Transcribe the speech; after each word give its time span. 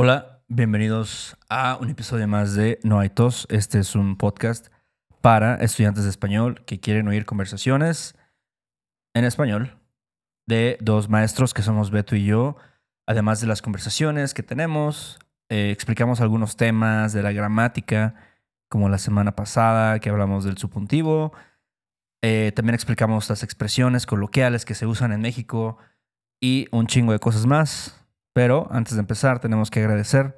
Hola, 0.00 0.44
bienvenidos 0.46 1.36
a 1.48 1.76
un 1.80 1.90
episodio 1.90 2.28
más 2.28 2.54
de 2.54 2.78
No 2.84 3.00
hay 3.00 3.08
tos. 3.08 3.48
Este 3.50 3.80
es 3.80 3.96
un 3.96 4.16
podcast 4.16 4.68
para 5.22 5.56
estudiantes 5.56 6.04
de 6.04 6.10
español 6.10 6.62
que 6.66 6.78
quieren 6.78 7.08
oír 7.08 7.24
conversaciones 7.26 8.14
en 9.12 9.24
español 9.24 9.76
de 10.46 10.78
dos 10.80 11.08
maestros 11.08 11.52
que 11.52 11.62
somos 11.62 11.90
Beto 11.90 12.14
y 12.14 12.24
yo. 12.24 12.56
Además 13.08 13.40
de 13.40 13.48
las 13.48 13.60
conversaciones 13.60 14.34
que 14.34 14.44
tenemos, 14.44 15.18
eh, 15.48 15.72
explicamos 15.72 16.20
algunos 16.20 16.56
temas 16.56 17.12
de 17.12 17.24
la 17.24 17.32
gramática, 17.32 18.14
como 18.68 18.88
la 18.88 18.98
semana 18.98 19.34
pasada 19.34 19.98
que 19.98 20.10
hablamos 20.10 20.44
del 20.44 20.58
subjuntivo. 20.58 21.32
Eh, 22.22 22.52
también 22.54 22.76
explicamos 22.76 23.28
las 23.28 23.42
expresiones 23.42 24.06
coloquiales 24.06 24.64
que 24.64 24.76
se 24.76 24.86
usan 24.86 25.10
en 25.10 25.22
México 25.22 25.76
y 26.40 26.68
un 26.70 26.86
chingo 26.86 27.10
de 27.10 27.18
cosas 27.18 27.46
más. 27.46 28.07
Pero 28.34 28.68
antes 28.70 28.94
de 28.94 29.00
empezar, 29.00 29.40
tenemos 29.40 29.70
que 29.70 29.80
agradecer 29.80 30.36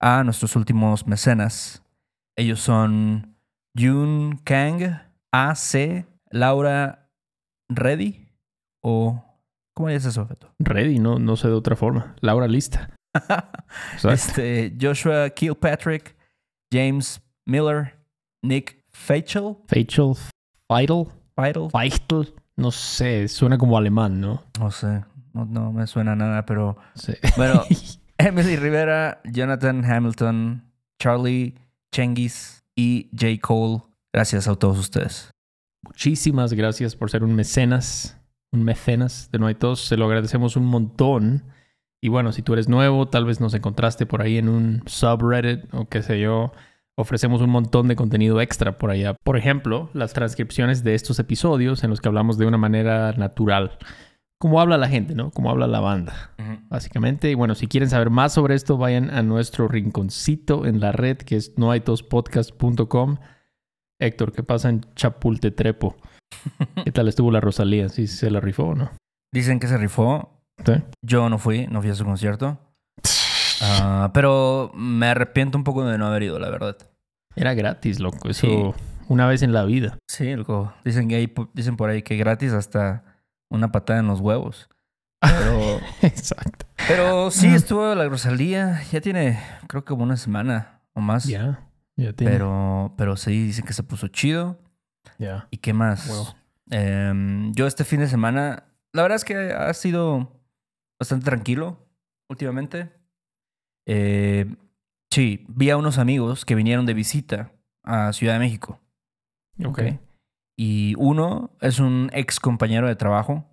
a 0.00 0.24
nuestros 0.24 0.56
últimos 0.56 1.06
mecenas. 1.06 1.82
Ellos 2.36 2.60
son 2.60 3.36
Jun 3.76 4.40
Kang, 4.44 5.00
AC, 5.32 6.06
Laura 6.30 7.10
Reddy 7.68 8.28
o 8.82 9.24
¿cómo 9.74 9.88
es 9.88 10.04
eso, 10.04 10.26
Beto? 10.26 10.52
Ready, 10.58 10.98
no, 10.98 11.18
no 11.18 11.36
sé 11.36 11.48
de 11.48 11.54
otra 11.54 11.76
forma. 11.76 12.14
Laura 12.20 12.46
lista. 12.48 12.90
Este, 14.04 14.76
Joshua 14.78 15.30
Kilpatrick, 15.30 16.14
James 16.72 17.22
Miller, 17.46 17.94
Nick 18.42 18.84
Feichel, 18.92 19.56
Feichel, 19.66 20.14
Feitel, 20.68 21.06
Feitel, 21.34 21.70
Feichel, 21.70 22.34
no 22.56 22.70
sé, 22.70 23.28
suena 23.28 23.56
como 23.56 23.78
alemán, 23.78 24.20
¿no? 24.20 24.42
no 24.58 24.70
sé, 24.70 25.04
no, 25.32 25.44
no 25.44 25.72
me 25.72 25.86
suena 25.86 26.16
nada, 26.16 26.46
pero 26.46 26.76
Sí. 26.94 27.14
Bueno, 27.36 27.62
Emily 28.18 28.56
Rivera, 28.56 29.20
Jonathan 29.24 29.84
Hamilton, 29.84 30.64
Charlie 30.98 31.54
Chengis 31.92 32.64
y 32.76 33.10
J. 33.12 33.40
Cole. 33.40 33.82
Gracias 34.12 34.48
a 34.48 34.54
todos 34.54 34.78
ustedes. 34.78 35.30
Muchísimas 35.82 36.52
gracias 36.52 36.94
por 36.94 37.10
ser 37.10 37.24
un 37.24 37.34
mecenas, 37.34 38.20
un 38.52 38.62
mecenas 38.62 39.28
de 39.32 39.38
No 39.38 39.46
hay 39.46 39.54
tos. 39.54 39.80
Se 39.86 39.96
lo 39.96 40.06
agradecemos 40.06 40.56
un 40.56 40.66
montón. 40.66 41.44
Y 42.00 42.08
bueno, 42.08 42.32
si 42.32 42.42
tú 42.42 42.52
eres 42.52 42.68
nuevo, 42.68 43.08
tal 43.08 43.24
vez 43.24 43.40
nos 43.40 43.54
encontraste 43.54 44.06
por 44.06 44.22
ahí 44.22 44.38
en 44.38 44.48
un 44.48 44.82
subreddit 44.86 45.72
o 45.72 45.88
qué 45.88 46.02
sé 46.02 46.20
yo. 46.20 46.52
Ofrecemos 46.96 47.40
un 47.40 47.50
montón 47.50 47.88
de 47.88 47.96
contenido 47.96 48.40
extra 48.40 48.76
por 48.76 48.90
allá. 48.90 49.14
Por 49.24 49.36
ejemplo, 49.36 49.90
las 49.94 50.12
transcripciones 50.12 50.84
de 50.84 50.94
estos 50.94 51.18
episodios 51.18 51.84
en 51.84 51.90
los 51.90 52.00
que 52.00 52.08
hablamos 52.08 52.38
de 52.38 52.46
una 52.46 52.58
manera 52.58 53.12
natural. 53.12 53.78
Como 54.42 54.60
habla 54.60 54.76
la 54.76 54.88
gente, 54.88 55.14
¿no? 55.14 55.30
Como 55.30 55.50
habla 55.50 55.68
la 55.68 55.78
banda 55.78 56.32
básicamente. 56.68 57.30
Y 57.30 57.34
bueno, 57.34 57.54
si 57.54 57.68
quieren 57.68 57.88
saber 57.88 58.10
más 58.10 58.32
sobre 58.32 58.56
esto, 58.56 58.76
vayan 58.76 59.08
a 59.10 59.22
nuestro 59.22 59.68
rinconcito 59.68 60.66
en 60.66 60.80
la 60.80 60.90
red 60.90 61.16
que 61.18 61.36
es 61.36 61.56
noaitospodcast.com. 61.56 63.18
Héctor, 64.00 64.32
¿qué 64.32 64.42
pasa 64.42 64.68
en 64.70 64.80
Chapultetrepo? 64.96 65.94
¿Qué 66.84 66.90
tal 66.90 67.06
estuvo 67.06 67.30
la 67.30 67.38
Rosalía? 67.40 67.88
¿Sí 67.88 68.08
se 68.08 68.32
la 68.32 68.40
rifó 68.40 68.64
o 68.64 68.74
no? 68.74 68.90
Dicen 69.32 69.60
que 69.60 69.68
se 69.68 69.78
rifó. 69.78 70.42
¿Sí? 70.66 70.72
Yo 71.02 71.28
no 71.28 71.38
fui, 71.38 71.68
no 71.68 71.80
fui 71.80 71.90
a 71.90 71.94
su 71.94 72.04
concierto. 72.04 72.58
Ah, 73.60 74.10
pero 74.12 74.72
me 74.74 75.06
arrepiento 75.06 75.56
un 75.56 75.62
poco 75.62 75.84
de 75.84 75.98
no 75.98 76.06
haber 76.08 76.24
ido, 76.24 76.40
la 76.40 76.50
verdad. 76.50 76.76
Era 77.36 77.54
gratis, 77.54 78.00
loco. 78.00 78.28
Eso 78.28 78.46
Sí. 78.48 78.82
una 79.08 79.28
vez 79.28 79.42
en 79.42 79.52
la 79.52 79.62
vida. 79.64 79.98
Sí, 80.10 80.34
loco. 80.34 80.72
Dicen, 80.84 81.06
que 81.08 81.14
hay, 81.14 81.32
dicen 81.54 81.76
por 81.76 81.90
ahí 81.90 82.02
que 82.02 82.16
gratis 82.16 82.52
hasta 82.52 83.04
una 83.52 83.70
patada 83.70 84.00
en 84.00 84.06
los 84.08 84.20
huevos. 84.20 84.68
Pero, 85.20 85.80
Exacto. 86.02 86.66
pero 86.88 87.30
sí 87.30 87.46
estuvo 87.48 87.94
la 87.94 88.08
Rosalía. 88.08 88.82
Ya 88.90 89.00
tiene, 89.00 89.38
creo 89.68 89.84
que 89.84 89.90
como 89.90 90.02
una 90.02 90.16
semana 90.16 90.80
o 90.94 91.00
más. 91.00 91.24
Ya, 91.24 91.68
ya 91.96 92.12
tiene. 92.12 92.32
Pero, 92.32 92.94
pero 92.96 93.16
sí, 93.16 93.46
dicen 93.46 93.64
que 93.64 93.72
se 93.72 93.82
puso 93.82 94.08
chido. 94.08 94.58
Ya. 95.18 95.46
¿Y 95.50 95.58
qué 95.58 95.72
más? 95.72 96.34
Em, 96.70 97.52
yo 97.52 97.66
este 97.66 97.84
fin 97.84 98.00
de 98.00 98.08
semana, 98.08 98.64
la 98.92 99.02
verdad 99.02 99.16
es 99.16 99.24
que 99.24 99.52
ha 99.52 99.72
sido 99.74 100.32
bastante 100.98 101.24
tranquilo 101.24 101.86
últimamente. 102.28 102.90
Eh, 103.86 104.56
sí, 105.10 105.44
vi 105.48 105.70
a 105.70 105.76
unos 105.76 105.98
amigos 105.98 106.44
que 106.44 106.54
vinieron 106.54 106.86
de 106.86 106.94
visita 106.94 107.52
a 107.84 108.12
Ciudad 108.12 108.34
de 108.34 108.38
México. 108.40 108.80
Ok. 109.64 109.82
Y 110.56 110.94
uno 110.98 111.56
es 111.60 111.78
un 111.80 112.10
ex 112.12 112.38
compañero 112.40 112.86
de 112.88 112.96
trabajo, 112.96 113.46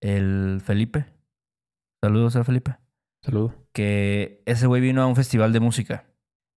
el 0.00 0.60
Felipe. 0.64 1.06
Saludos 2.02 2.36
a 2.36 2.44
Felipe. 2.44 2.76
Saludo. 3.22 3.54
Que 3.72 4.42
ese 4.46 4.66
güey 4.66 4.80
vino 4.80 5.02
a 5.02 5.06
un 5.06 5.16
festival 5.16 5.52
de 5.52 5.60
música. 5.60 6.06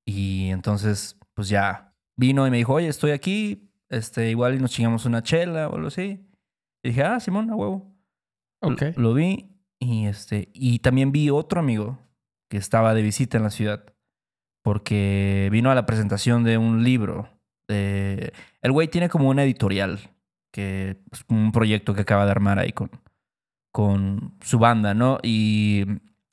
Y 0.06 0.50
entonces, 0.50 1.20
pues 1.34 1.50
ya 1.50 1.94
vino 2.18 2.46
y 2.48 2.52
me 2.52 2.58
dijo, 2.58 2.74
oye, 2.74 2.88
estoy 2.88 3.12
aquí. 3.12 3.70
Este, 3.90 4.30
igual 4.30 4.56
y 4.56 4.60
nos 4.60 4.72
chingamos 4.72 5.06
una 5.06 5.22
chela 5.24 5.68
o 5.70 5.76
algo 5.76 5.88
así. 5.88 6.26
Y 6.84 6.90
dije, 6.90 7.04
ah, 7.04 7.20
Simón, 7.20 7.50
a 7.50 7.56
huevo. 7.56 7.94
Ok. 8.62 8.82
Lo, 8.96 9.10
lo 9.10 9.14
vi 9.14 9.50
y 9.80 10.06
este 10.06 10.50
y 10.54 10.80
también 10.80 11.12
vi 11.12 11.30
otro 11.30 11.60
amigo 11.60 12.00
que 12.50 12.58
estaba 12.58 12.94
de 12.94 13.02
visita 13.02 13.36
en 13.38 13.44
la 13.44 13.50
ciudad 13.50 13.84
porque 14.64 15.50
vino 15.52 15.70
a 15.72 15.76
la 15.76 15.86
presentación 15.86 16.44
de 16.44 16.58
un 16.58 16.84
libro. 16.84 17.30
de- 17.68 18.34
el 18.64 18.72
güey 18.72 18.88
tiene 18.88 19.10
como 19.10 19.30
una 19.30 19.44
editorial 19.44 20.00
que 20.52 20.98
es 21.12 21.24
un 21.28 21.52
proyecto 21.52 21.94
que 21.94 22.02
acaba 22.02 22.26
de 22.26 22.32
armar 22.32 22.58
ahí 22.60 22.72
con 22.72 22.90
con 23.72 24.36
su 24.42 24.60
banda, 24.60 24.94
¿no? 24.94 25.20
Y 25.24 25.86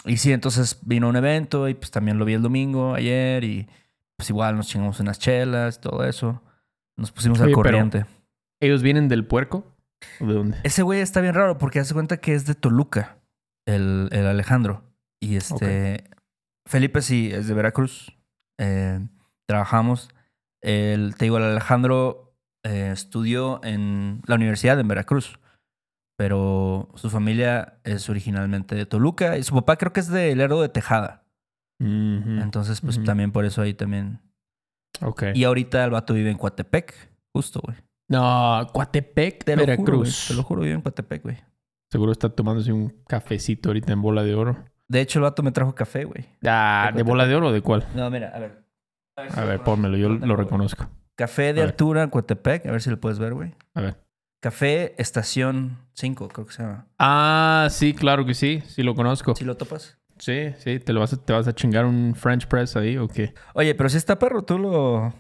y 0.05 0.17
sí, 0.17 0.33
entonces 0.33 0.79
vino 0.83 1.07
a 1.07 1.11
un 1.11 1.17
evento 1.17 1.69
y 1.69 1.75
pues 1.75 1.91
también 1.91 2.19
lo 2.19 2.25
vi 2.25 2.35
el 2.35 2.43
domingo 2.43 2.95
ayer 2.95 3.45
y 3.45 3.69
pues 4.17 4.31
igual 4.31 4.57
nos 4.57 4.69
chingamos 4.69 5.01
unas 5.01 5.19
chelas 5.19 5.77
y 5.77 5.81
todo 5.81 6.05
eso. 6.05 6.43
Nos 6.97 7.13
pusimos 7.13 7.41
al 7.41 7.47
Oye, 7.47 7.55
corriente. 7.55 8.07
¿Ellos 8.61 8.83
vienen 8.83 9.09
del 9.09 9.27
puerco? 9.27 9.65
¿O 10.21 10.27
de 10.27 10.35
dónde? 10.35 10.59
Ese 10.65 10.83
güey 10.83 11.01
está 11.01 11.21
bien 11.21 11.35
raro 11.35 11.59
porque 11.59 11.81
hace 11.81 11.95
cuenta 11.95 12.19
que 12.19 12.35
es 12.35 12.47
de 12.47 12.55
Toluca, 12.55 13.19
el, 13.67 14.09
el 14.13 14.27
Alejandro. 14.27 14.83
Y 15.19 15.37
este. 15.37 16.05
Felipe 16.67 17.03
sí, 17.03 17.31
es 17.33 17.49
de 17.49 17.55
Veracruz. 17.55 18.17
Eh, 18.59 19.01
trabajamos. 19.47 20.11
El, 20.63 21.15
te 21.17 21.27
digo, 21.27 21.39
el 21.39 21.45
Alejandro 21.45 22.35
eh, 22.65 22.91
estudió 22.93 23.61
en 23.65 24.23
la 24.27 24.35
universidad 24.35 24.79
en 24.79 24.89
Veracruz. 24.89 25.39
Pero 26.17 26.91
su 26.97 27.09
familia 27.09 27.79
es 27.83 28.11
originalmente 28.11 28.75
de 28.75 28.85
Toluca 28.85 29.39
y 29.39 29.43
su 29.43 29.55
papá 29.55 29.77
creo 29.77 29.93
que 29.95 30.01
es 30.01 30.09
de 30.09 30.37
Lerdo 30.37 30.61
de 30.61 30.69
Tejada. 30.69 31.25
Entonces, 31.81 32.83
pues 32.83 33.03
también 33.05 33.33
por 33.33 33.47
eso 33.47 33.63
ahí 33.63 33.73
también. 33.73 34.21
Ok. 35.01 35.23
Y 35.35 35.45
ahorita 35.45 35.83
el 35.83 35.91
vato 35.91 36.13
vive 36.13 36.31
en 36.31 36.37
Coatepec, 36.37 36.95
justo, 37.35 37.63
güey. 37.65 37.79
No, 38.11 38.67
Coatepec, 38.71 39.45
Te 39.45 39.57
lo 39.57 39.63
juro. 39.63 39.77
Veracruz. 39.77 40.27
Te 40.29 40.35
lo 40.35 40.43
juro, 40.43 40.61
vive 40.61 40.75
en 40.75 40.83
Coatepec, 40.83 41.23
güey. 41.23 41.39
Seguro 41.91 42.13
está 42.13 42.29
tomándose 42.29 42.71
un 42.71 42.91
cafecito 43.09 43.71
ahorita 43.71 43.95
en 43.95 44.03
bola 44.03 44.23
de 44.23 44.35
oro. 44.35 44.63
De 44.89 45.01
hecho, 45.01 45.21
el 45.21 45.23
vato 45.23 45.43
me 45.43 45.53
trajo 45.53 45.75
café, 45.75 46.05
güey. 46.05 46.29
Ah, 46.45 46.91
De 46.93 46.99
¿de 46.99 47.03
bola 47.03 47.27
de 47.27 47.35
oro 47.35 47.49
o 47.49 47.53
de 47.53 47.63
cuál? 47.63 47.87
No, 47.95 48.11
mira, 48.11 48.29
a 48.35 48.39
ver. 48.41 48.60
A 49.37 49.45
ver, 49.45 49.61
pónmelo, 49.63 49.97
yo 49.97 50.09
lo 50.09 50.37
reconozco. 50.37 50.89
Café 51.17 51.43
de 51.53 51.61
A 51.61 51.65
ver. 51.65 51.65
altura, 51.65 52.09
Coatepec. 52.11 52.67
A 52.67 52.71
ver 52.73 52.81
si 52.83 52.91
lo 52.91 52.99
puedes 53.01 53.19
ver, 53.19 53.35
güey. 53.35 53.55
A 53.75 53.81
ver. 53.83 53.97
Café 54.41 54.95
Estación 55.01 55.79
5, 55.93 56.29
creo 56.29 56.47
que 56.47 56.53
se 56.53 56.63
llama. 56.63 56.87
Ah, 56.99 57.69
sí, 57.71 57.93
claro 57.93 58.25
que 58.25 58.33
sí, 58.35 58.63
sí 58.67 58.83
lo 58.83 58.95
conozco. 58.95 59.35
¿Sí 59.37 59.45
lo 59.45 59.57
topas? 59.57 59.99
Sí, 60.19 60.53
sí, 60.59 60.79
¿te, 60.81 60.93
lo 60.93 61.01
vas 61.01 61.13
a, 61.13 61.17
te 61.23 61.33
vas 61.33 61.47
a 61.49 61.55
chingar 61.55 61.85
un 61.85 62.15
French 62.15 62.47
press 62.47 62.77
ahí 62.77 62.97
o 62.97 63.09
qué? 63.09 63.35
Oye, 63.55 63.75
pero 63.75 63.89
si 63.89 63.97
está 63.99 64.19
perro, 64.19 64.43
tú 64.43 64.59
lo... 64.59 65.13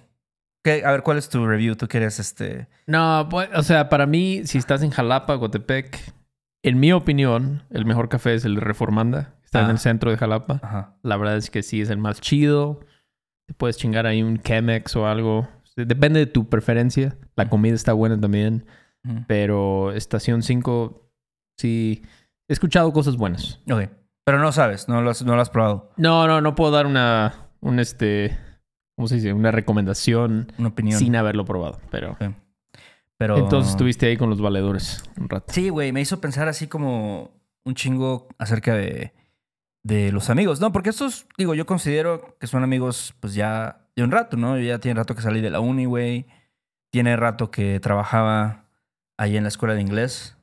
¿Qué? 0.62 0.82
A 0.84 0.90
ver, 0.92 1.02
¿cuál 1.02 1.16
es 1.18 1.28
tu 1.30 1.46
review? 1.46 1.74
¿Tú 1.76 1.88
quieres 1.88 2.18
este...? 2.18 2.68
No, 2.86 3.26
pues, 3.30 3.48
o 3.54 3.62
sea, 3.62 3.88
para 3.88 4.06
mí, 4.06 4.42
si 4.44 4.58
estás 4.58 4.82
en 4.82 4.90
Jalapa, 4.90 5.38
Coatepec, 5.38 5.98
en 6.62 6.80
mi 6.80 6.92
opinión, 6.92 7.62
el 7.70 7.86
mejor 7.86 8.08
café 8.10 8.34
es 8.34 8.44
el 8.44 8.54
de 8.56 8.60
Reformanda. 8.60 9.34
Está 9.44 9.60
en 9.60 9.66
Ah. 9.66 9.70
el 9.72 9.78
centro 9.78 10.10
de 10.10 10.16
Jalapa. 10.18 10.60
Ajá. 10.62 10.94
La 11.02 11.16
verdad 11.16 11.36
es 11.38 11.50
que 11.50 11.62
sí 11.62 11.80
es 11.80 11.88
el 11.90 11.98
más 11.98 12.20
chido. 12.20 12.80
Te 13.50 13.54
puedes 13.54 13.76
chingar 13.76 14.06
ahí 14.06 14.22
un 14.22 14.38
Chemex 14.38 14.94
o 14.94 15.08
algo. 15.08 15.48
Depende 15.74 16.20
de 16.20 16.26
tu 16.26 16.48
preferencia. 16.48 17.16
La 17.34 17.50
comida 17.50 17.74
está 17.74 17.92
buena 17.92 18.16
también. 18.20 18.64
Pero 19.26 19.90
Estación 19.90 20.44
5, 20.44 21.10
sí. 21.58 22.04
He 22.46 22.52
escuchado 22.52 22.92
cosas 22.92 23.16
buenas. 23.16 23.58
Ok. 23.68 23.88
Pero 24.24 24.38
no 24.38 24.52
sabes, 24.52 24.88
no 24.88 25.02
lo 25.02 25.10
has, 25.10 25.24
no 25.24 25.34
lo 25.34 25.42
has 25.42 25.50
probado. 25.50 25.90
No, 25.96 26.28
no, 26.28 26.40
no 26.40 26.54
puedo 26.54 26.70
dar 26.70 26.86
una. 26.86 27.48
Un 27.58 27.80
este. 27.80 28.38
¿Cómo 28.94 29.08
se 29.08 29.16
dice? 29.16 29.32
Una 29.32 29.50
recomendación 29.50 30.52
Una 30.56 30.68
opinión. 30.68 31.00
sin 31.00 31.16
haberlo 31.16 31.44
probado. 31.44 31.80
Pero. 31.90 32.16
Pero... 33.16 33.36
Entonces 33.36 33.72
estuviste 33.72 34.06
ahí 34.06 34.16
con 34.16 34.30
los 34.30 34.40
valedores 34.40 35.02
un 35.18 35.28
rato. 35.28 35.52
Sí, 35.52 35.70
güey, 35.70 35.90
me 35.90 36.00
hizo 36.00 36.20
pensar 36.20 36.46
así 36.46 36.68
como 36.68 37.32
un 37.64 37.74
chingo 37.74 38.28
acerca 38.38 38.76
de, 38.76 39.12
de 39.82 40.12
los 40.12 40.30
amigos, 40.30 40.60
¿no? 40.60 40.72
Porque 40.72 40.90
estos, 40.90 41.26
digo, 41.38 41.54
yo 41.54 41.66
considero 41.66 42.36
que 42.38 42.46
son 42.46 42.62
amigos, 42.62 43.14
pues 43.20 43.34
ya 43.34 43.86
de 43.96 44.02
un 44.02 44.10
rato, 44.10 44.36
¿no? 44.36 44.56
Yo 44.58 44.64
ya 44.64 44.78
tiene 44.78 44.98
rato 44.98 45.14
que 45.14 45.22
salí 45.22 45.40
de 45.40 45.50
la 45.50 45.60
uni, 45.60 45.86
güey. 45.86 46.26
Tiene 46.90 47.16
rato 47.16 47.50
que 47.50 47.80
trabajaba 47.80 48.64
ahí 49.16 49.36
en 49.36 49.44
la 49.44 49.48
escuela 49.48 49.74
de 49.74 49.80
inglés. 49.80 50.36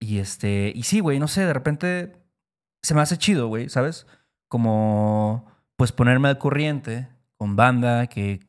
Y 0.00 0.18
este, 0.18 0.72
y 0.74 0.82
sí, 0.82 1.00
güey, 1.00 1.18
no 1.18 1.28
sé, 1.28 1.44
de 1.44 1.52
repente 1.52 2.16
se 2.82 2.94
me 2.94 3.00
hace 3.00 3.18
chido, 3.18 3.48
güey, 3.48 3.68
¿sabes? 3.68 4.06
Como 4.48 5.46
pues 5.76 5.92
ponerme 5.92 6.28
al 6.28 6.38
corriente 6.38 7.08
con 7.36 7.56
banda 7.56 8.06
que, 8.06 8.40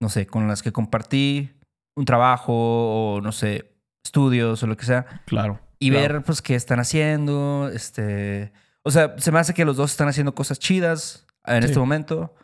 no 0.00 0.08
sé, 0.08 0.26
con 0.26 0.48
las 0.48 0.62
que 0.62 0.72
compartí 0.72 1.52
un 1.96 2.04
trabajo 2.04 2.52
o, 2.52 3.20
no 3.20 3.32
sé, 3.32 3.72
estudios 4.04 4.62
o 4.62 4.66
lo 4.66 4.76
que 4.76 4.84
sea. 4.84 5.22
Claro. 5.26 5.60
Y 5.78 5.90
claro. 5.90 6.14
ver, 6.14 6.22
pues, 6.22 6.42
qué 6.42 6.54
están 6.54 6.80
haciendo. 6.80 7.70
Este. 7.72 8.52
O 8.84 8.90
sea, 8.90 9.14
se 9.18 9.32
me 9.32 9.38
hace 9.38 9.54
que 9.54 9.64
los 9.64 9.76
dos 9.76 9.90
están 9.92 10.08
haciendo 10.08 10.34
cosas 10.34 10.58
chidas 10.58 11.26
en 11.46 11.62
Sí. 11.62 11.66
este 11.68 11.78
momento. 11.78 12.34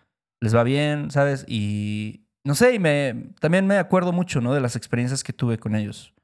Les 0.40 0.54
va 0.54 0.62
bien, 0.64 1.10
¿sabes? 1.10 1.44
Y. 1.48 2.26
No 2.46 2.54
sé, 2.54 2.75
y 2.75 2.78
me. 2.78 3.32
También 3.40 3.66
me 3.66 3.76
acuerdo 3.76 4.12
mucho, 4.12 4.40
¿no? 4.40 4.54
De 4.54 4.60
las 4.60 4.75
experiencias 4.76 5.22
que 5.22 5.32
tuve 5.34 5.58
con 5.58 5.75
ellos. 5.76 6.14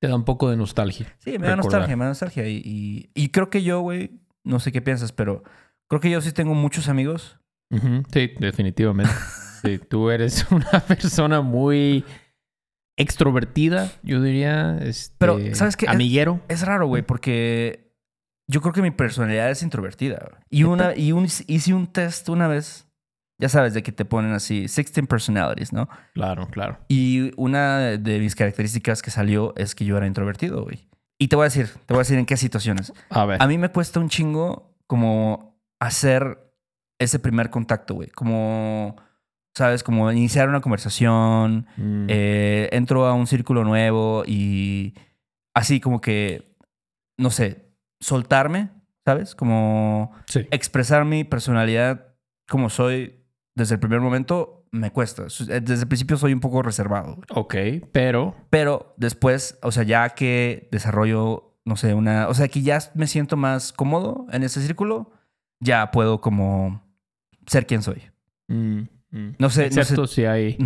Te 0.00 0.08
da 0.08 0.14
un 0.14 0.24
poco 0.24 0.48
de 0.50 0.56
nostalgia. 0.56 1.12
Sí, 1.18 1.38
me 1.38 1.48
da 1.48 1.56
nostalgia, 1.56 1.96
me 1.96 2.04
da 2.04 2.10
nostalgia. 2.10 2.46
Y, 2.48 2.62
y, 2.64 3.10
y 3.14 3.28
creo 3.30 3.50
que 3.50 3.62
yo, 3.64 3.80
güey, 3.80 4.20
no 4.44 4.60
sé 4.60 4.70
qué 4.70 4.80
piensas, 4.82 5.10
pero 5.12 5.42
creo 5.88 6.00
que 6.00 6.10
yo 6.10 6.20
sí 6.20 6.30
tengo 6.32 6.54
muchos 6.54 6.88
amigos. 6.88 7.38
Sí, 8.12 8.30
definitivamente. 8.38 9.12
sí, 9.64 9.78
tú 9.78 10.10
eres 10.10 10.46
una 10.52 10.70
persona 10.86 11.40
muy 11.40 12.04
extrovertida, 12.96 13.90
yo 14.02 14.20
diría. 14.22 14.78
Este, 14.78 15.14
Pero, 15.18 15.38
¿sabes 15.54 15.76
qué? 15.76 15.86
Es- 15.86 15.92
Amiguero. 15.92 16.40
Es 16.48 16.62
raro, 16.62 16.86
güey, 16.86 17.02
porque 17.02 17.83
yo 18.46 18.60
creo 18.60 18.72
que 18.72 18.82
mi 18.82 18.90
personalidad 18.90 19.50
es 19.50 19.62
introvertida. 19.62 20.38
Y, 20.50 20.64
una, 20.64 20.94
y 20.96 21.12
un, 21.12 21.24
hice 21.24 21.74
un 21.74 21.86
test 21.86 22.28
una 22.28 22.46
vez, 22.48 22.86
ya 23.38 23.48
sabes, 23.48 23.74
de 23.74 23.82
que 23.82 23.92
te 23.92 24.04
ponen 24.04 24.32
así, 24.32 24.60
16 24.60 25.06
personalities, 25.08 25.72
¿no? 25.72 25.88
Claro, 26.12 26.48
claro. 26.48 26.78
Y 26.88 27.32
una 27.36 27.78
de 27.78 28.18
mis 28.20 28.34
características 28.34 29.02
que 29.02 29.10
salió 29.10 29.54
es 29.56 29.74
que 29.74 29.84
yo 29.84 29.96
era 29.96 30.06
introvertido, 30.06 30.62
güey. 30.64 30.88
Y 31.18 31.28
te 31.28 31.36
voy 31.36 31.44
a 31.44 31.46
decir, 31.46 31.68
te 31.86 31.94
voy 31.94 31.98
a 31.98 32.04
decir 32.04 32.18
en 32.18 32.26
qué 32.26 32.36
situaciones. 32.36 32.92
A 33.08 33.24
ver. 33.24 33.42
A 33.42 33.46
mí 33.46 33.56
me 33.56 33.70
cuesta 33.70 34.00
un 34.00 34.08
chingo 34.08 34.74
como 34.86 35.58
hacer 35.80 36.38
ese 36.98 37.18
primer 37.18 37.50
contacto, 37.50 37.94
güey. 37.94 38.10
Como, 38.10 38.96
¿sabes? 39.56 39.82
Como 39.82 40.10
iniciar 40.12 40.48
una 40.48 40.60
conversación, 40.60 41.66
Mm, 41.76 42.06
eh, 42.08 42.68
entro 42.72 43.06
a 43.06 43.14
un 43.14 43.26
círculo 43.26 43.64
nuevo 43.64 44.24
y 44.26 44.94
así 45.54 45.80
como 45.80 46.00
que, 46.00 46.56
no 47.16 47.30
sé, 47.30 47.63
soltarme, 48.04 48.70
¿sabes? 49.04 49.34
Como 49.34 50.12
sí. 50.26 50.46
expresar 50.50 51.04
mi 51.04 51.24
personalidad 51.24 52.14
como 52.48 52.68
soy 52.68 53.24
desde 53.54 53.74
el 53.74 53.80
primer 53.80 54.00
momento 54.00 54.66
me 54.70 54.90
cuesta. 54.90 55.24
Desde 55.24 55.82
el 55.82 55.88
principio 55.88 56.16
soy 56.16 56.32
un 56.32 56.40
poco 56.40 56.62
reservado. 56.62 57.16
güey. 57.16 57.26
Ok, 57.30 57.86
pero. 57.92 58.34
Pero 58.50 58.94
después, 58.98 59.58
o 59.62 59.70
sea, 59.70 59.84
ya 59.84 60.10
que 60.10 60.68
desarrollo, 60.72 61.56
no 61.64 61.76
sé, 61.76 61.94
una... 61.94 62.28
O 62.28 62.34
sea, 62.34 62.48
que 62.48 62.60
ya 62.62 62.78
me 62.94 63.06
siento 63.06 63.36
más 63.36 63.72
cómodo 63.72 64.26
en 64.32 64.42
ese 64.42 64.60
círculo, 64.60 65.12
ya 65.60 65.90
puedo 65.92 66.20
como 66.20 66.84
ser 67.46 67.66
quien 67.66 67.82
soy. 67.82 68.02
mm, 68.48 68.80
mm. 69.10 69.36
No 69.38 69.48
sé, 69.48 69.70
no 69.70 69.80
Excepto 69.80 70.06
si 70.08 70.24
hay, 70.24 70.58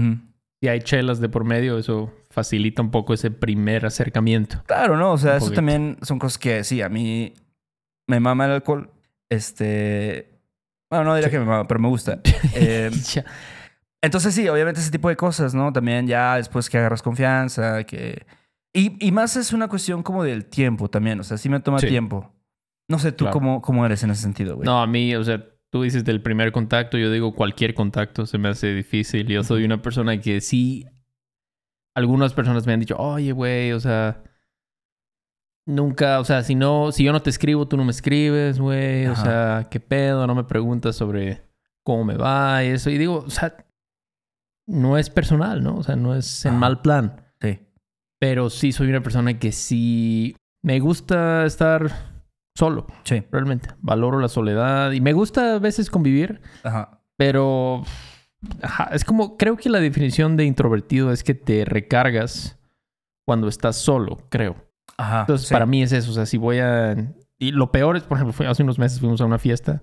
si 0.61 0.69
hay 0.69 0.81
chelas 0.81 1.21
de 1.21 1.29
por 1.29 1.45
medio, 1.45 1.79
eso 1.79 2.11
facilita 2.31 2.83
un 2.83 2.91
poco 2.91 3.15
ese 3.15 3.31
primer 3.31 3.87
acercamiento. 3.87 4.63
Claro, 4.67 4.97
¿no? 4.97 5.13
O 5.13 5.19
sea, 5.19 5.37
eso 5.39 5.51
también 5.53 5.97
son 6.03 6.19
cosas 6.19 6.39
que 6.39 6.63
sí, 6.65 6.83
a 6.83 6.89
mí 6.89 7.33
me 8.07 8.21
mama 8.21 8.47
el 8.47 8.53
alcohol. 8.53 8.91
Este... 9.31 10.31
Bueno, 10.91 11.05
no 11.07 11.15
diría 11.15 11.29
Sí. 11.29 11.33
que 11.33 11.39
me 11.41 11.45
mama, 11.47 11.67
pero 11.67 11.81
me 11.81 11.89
gusta. 11.89 12.21
Eh, 12.55 12.91
entonces 14.03 14.35
sí, 14.35 14.49
obviamente 14.49 14.81
ese 14.81 14.91
tipo 14.91 15.09
de 15.09 15.17
cosas, 15.17 15.55
¿no? 15.55 15.73
También 15.73 16.07
ya 16.07 16.37
después 16.37 16.71
que 16.71 16.79
agarras 16.79 17.03
confianza, 17.03 17.83
que... 17.85 18.27
Y, 18.73 19.05
y 19.05 19.11
más 19.13 19.37
es 19.37 19.53
una 19.53 19.67
cuestión 19.69 20.03
como 20.03 20.23
del 20.23 20.45
tiempo 20.45 20.89
también, 20.89 21.19
o 21.21 21.25
sea, 21.25 21.37
sí 21.37 21.49
me 21.49 21.59
toma 21.61 21.79
Sí. 21.81 21.89
tiempo. 21.89 22.33
No 22.89 22.99
sé 22.99 23.13
tú 23.13 23.25
Claro. 23.25 23.33
cómo, 23.33 23.63
cómo 23.63 23.85
eres 23.85 24.03
en 24.05 24.11
ese 24.11 24.23
sentido, 24.23 24.57
güey. 24.57 24.67
No, 24.67 24.81
a 24.81 24.87
mí, 24.87 25.15
o 25.17 25.25
sea, 25.25 25.45
tú 25.71 25.83
dices 25.83 26.05
del 26.05 26.23
primer 26.23 26.53
contacto, 26.53 26.97
yo 26.97 27.11
digo 27.11 27.35
cualquier 27.35 27.75
contacto 27.75 28.25
se 28.27 28.39
me 28.39 28.49
hace 28.49 28.73
difícil. 28.75 29.27
Yo 29.27 29.43
soy 29.43 29.65
una 29.65 29.83
persona 29.83 30.21
que 30.21 30.41
sí. 30.41 30.87
Algunas 31.95 32.33
personas 32.35 32.67
me 32.67 32.73
han 32.73 32.81
dicho, 32.81 32.97
oye, 32.97 33.33
güey, 33.33 33.73
o 33.73 33.81
sea. 33.81 34.23
Nunca, 35.67 36.19
o 36.21 36.25
sea, 36.25 36.43
si 36.45 36.55
no, 36.55 36.93
si 36.93 37.05
yo 37.05 37.13
no 37.13 37.21
te 37.21 37.29
escribo, 37.29 37.69
tú 37.69 37.77
no 37.77 37.85
me 37.85 37.91
escribes, 37.91 38.59
güey. 38.59 39.07
O 39.07 39.15
sea, 39.17 39.67
qué 39.71 39.81
pedo, 39.81 40.27
no 40.27 40.35
me 40.35 40.45
preguntas 40.45 40.97
sobre 40.97 41.43
cómo 41.85 42.05
me 42.05 42.17
va 42.17 42.65
y 42.65 42.69
eso. 42.69 42.89
Y 42.89 42.97
digo, 42.97 43.25
o 43.27 43.31
sea, 43.31 43.55
no 44.67 44.97
es 44.97 45.11
personal, 45.11 45.63
¿no? 45.63 45.77
O 45.77 45.83
sea, 45.83 45.95
no 45.95 46.15
es 46.15 46.45
en 46.47 46.53
Ajá. 46.53 46.59
mal 46.61 46.81
plan. 46.81 47.23
Sí. 47.43 47.61
Pero 48.19 48.49
sí 48.49 48.73
soy 48.73 48.89
una 48.89 49.03
persona 49.03 49.39
que 49.39 49.53
sí 49.53 50.37
me 50.63 50.81
gusta 50.81 51.45
estar 51.45 51.91
solo, 52.57 52.87
Sí. 53.05 53.23
realmente. 53.31 53.69
Valoro 53.81 54.21
la 54.21 54.29
soledad 54.29 54.93
y 54.93 55.03
me 55.03 55.13
gusta 55.13 55.57
a 55.57 55.59
veces 55.59 55.91
convivir, 55.91 56.41
Ajá. 56.65 57.03
pero 57.17 57.83
ajá, 58.63 58.91
es 58.93 59.05
como, 59.05 59.37
creo 59.37 59.57
que 59.57 59.69
la 59.69 59.81
definición 59.81 60.37
de 60.37 60.45
introvertido 60.45 61.13
es 61.13 61.23
que 61.25 61.35
te 61.35 61.65
recargas 61.65 62.59
cuando 63.27 63.49
estás 63.49 63.77
solo, 63.77 64.19
creo. 64.31 64.57
Ajá. 64.97 65.21
Entonces, 65.21 65.49
sí. 65.49 65.55
para 65.55 65.67
mí 65.67 65.83
es 65.83 65.93
eso, 65.93 66.11
o 66.11 66.15
sea, 66.15 66.27
si 66.27 66.39
voy 66.39 66.59
a... 66.59 66.97
Y 67.39 67.53
lo 67.53 67.71
peor 67.71 67.97
es, 67.97 68.03
por 68.03 68.17
ejemplo, 68.17 68.33
fue- 68.33 68.47
hace 68.49 68.63
unos 68.63 68.79
meses 68.79 68.99
fuimos 69.01 69.21
a 69.21 69.25
una 69.27 69.39
fiesta 69.39 69.83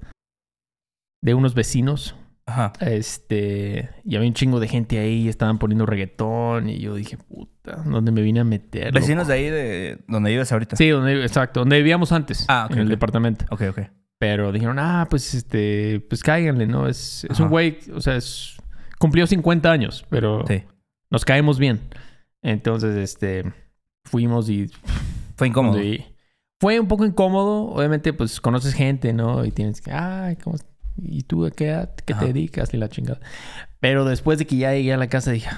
de 1.22 1.34
unos 1.34 1.54
vecinos 1.56 2.16
Ajá. 2.46 2.74
este, 2.82 3.90
y 4.04 4.16
había 4.16 4.28
un 4.28 4.34
chingo 4.34 4.60
de 4.60 4.68
gente 4.68 5.00
ahí, 5.00 5.28
estaban 5.30 5.58
poniendo 5.58 5.86
reggaetón 5.86 6.70
y 6.70 6.80
yo 6.80 6.96
dije, 6.96 7.18
puta, 7.18 7.78
¿dónde 7.86 8.12
me 8.12 8.22
vine 8.22 8.42
a 8.42 8.44
meter? 8.44 8.92
Vecinos 8.94 9.24
loco?" 9.28 9.28
de 9.30 9.34
ahí, 9.34 9.50
de 9.50 10.04
donde 10.08 10.32
vives 10.32 10.52
ahorita. 10.52 10.76
Sí, 10.76 10.90
donde, 10.90 11.24
exacto, 11.24 11.62
donde 11.62 11.78
vivíamos 11.78 12.12
antes, 12.12 12.46
Ah, 12.50 12.66
ok, 12.68 12.74
en 12.74 12.80
el 12.80 12.90
departamento. 12.90 13.46
Ok, 13.52 13.62
ok. 13.70 13.80
Pero 14.18 14.52
dijeron, 14.52 14.80
ah, 14.80 15.08
pues 15.10 15.34
este, 15.34 16.00
pues 16.10 16.24
cáiganle, 16.24 16.68
¿no? 16.68 16.88
Es, 16.88 17.26
es 17.30 17.40
un 17.40 17.50
güey, 17.50 17.80
o 17.94 18.00
sea, 18.02 18.16
es, 18.16 18.56
cumplió 18.98 19.28
50 19.28 19.70
años, 19.72 20.06
pero 20.10 20.46
Sí. 20.48 20.64
nos 21.10 21.26
caemos 21.26 21.60
bien. 21.60 21.82
Entonces, 22.42 22.96
este, 22.96 23.52
fuimos 24.06 24.50
y, 24.50 24.70
Fue 25.36 25.48
incómodo. 25.48 25.82
y 25.84 26.06
fue 26.62 26.80
un 26.80 26.88
poco 26.88 27.06
incómodo. 27.06 27.64
Obviamente, 27.74 28.14
pues 28.14 28.40
conoces 28.40 28.74
gente, 28.74 29.12
¿no? 29.14 29.44
Y 29.44 29.52
tienes 29.52 29.82
que, 29.82 29.92
ay, 29.92 30.38
¿cómo? 30.38 30.56
¿Y 30.98 31.24
tú 31.24 31.46
a 31.46 31.52
qué, 31.52 31.88
qué 32.06 32.14
te 32.14 32.26
dedicas? 32.28 32.74
Y 32.74 32.78
la 32.78 32.88
chingada. 32.88 33.20
Pero 33.82 34.06
después 34.06 34.40
de 34.40 34.48
que 34.48 34.56
ya 34.56 34.72
llegué 34.74 34.94
a 34.94 34.98
la 34.98 35.08
casa, 35.10 35.32
dije, 35.32 35.50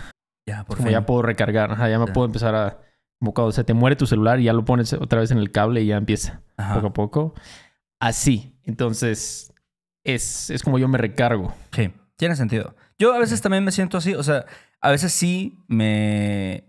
Ya, 0.48 0.64
por 0.64 0.78
como 0.78 0.88
fin. 0.88 0.94
ya 0.94 1.06
puedo 1.06 1.22
recargar, 1.22 1.72
ajá, 1.74 1.90
ya 1.90 2.00
me 2.00 2.08
Ya. 2.08 2.14
puedo 2.14 2.26
empezar 2.26 2.56
a... 2.56 2.80
Como 3.20 3.34
cuando 3.34 3.52
se 3.52 3.64
te 3.64 3.74
muere 3.74 3.96
tu 3.96 4.06
celular 4.08 4.40
y 4.40 4.44
ya 4.46 4.54
lo 4.54 4.64
pones 4.66 4.94
otra 4.94 5.20
vez 5.20 5.30
en 5.32 5.38
el 5.40 5.52
cable 5.52 5.82
y 5.82 5.88
ya 5.88 5.98
empieza 5.98 6.42
Ajá. 6.56 6.76
poco 6.76 6.88
a 6.88 6.94
poco. 6.94 7.34
Así. 8.00 8.54
Entonces, 8.64 9.54
es, 10.04 10.50
es 10.50 10.64
como 10.64 10.80
yo 10.80 10.88
me 10.88 10.98
recargo. 10.98 11.54
Sí, 11.72 11.92
tiene 12.16 12.36
sentido. 12.36 12.76
Yo 13.00 13.14
a 13.14 13.20
veces 13.20 13.42
también 13.42 13.64
me 13.64 13.72
siento 13.72 13.98
así, 13.98 14.14
o 14.14 14.24
sea, 14.24 14.46
a 14.82 14.92
veces 14.92 15.12
sí 15.12 15.60
me, 15.68 16.64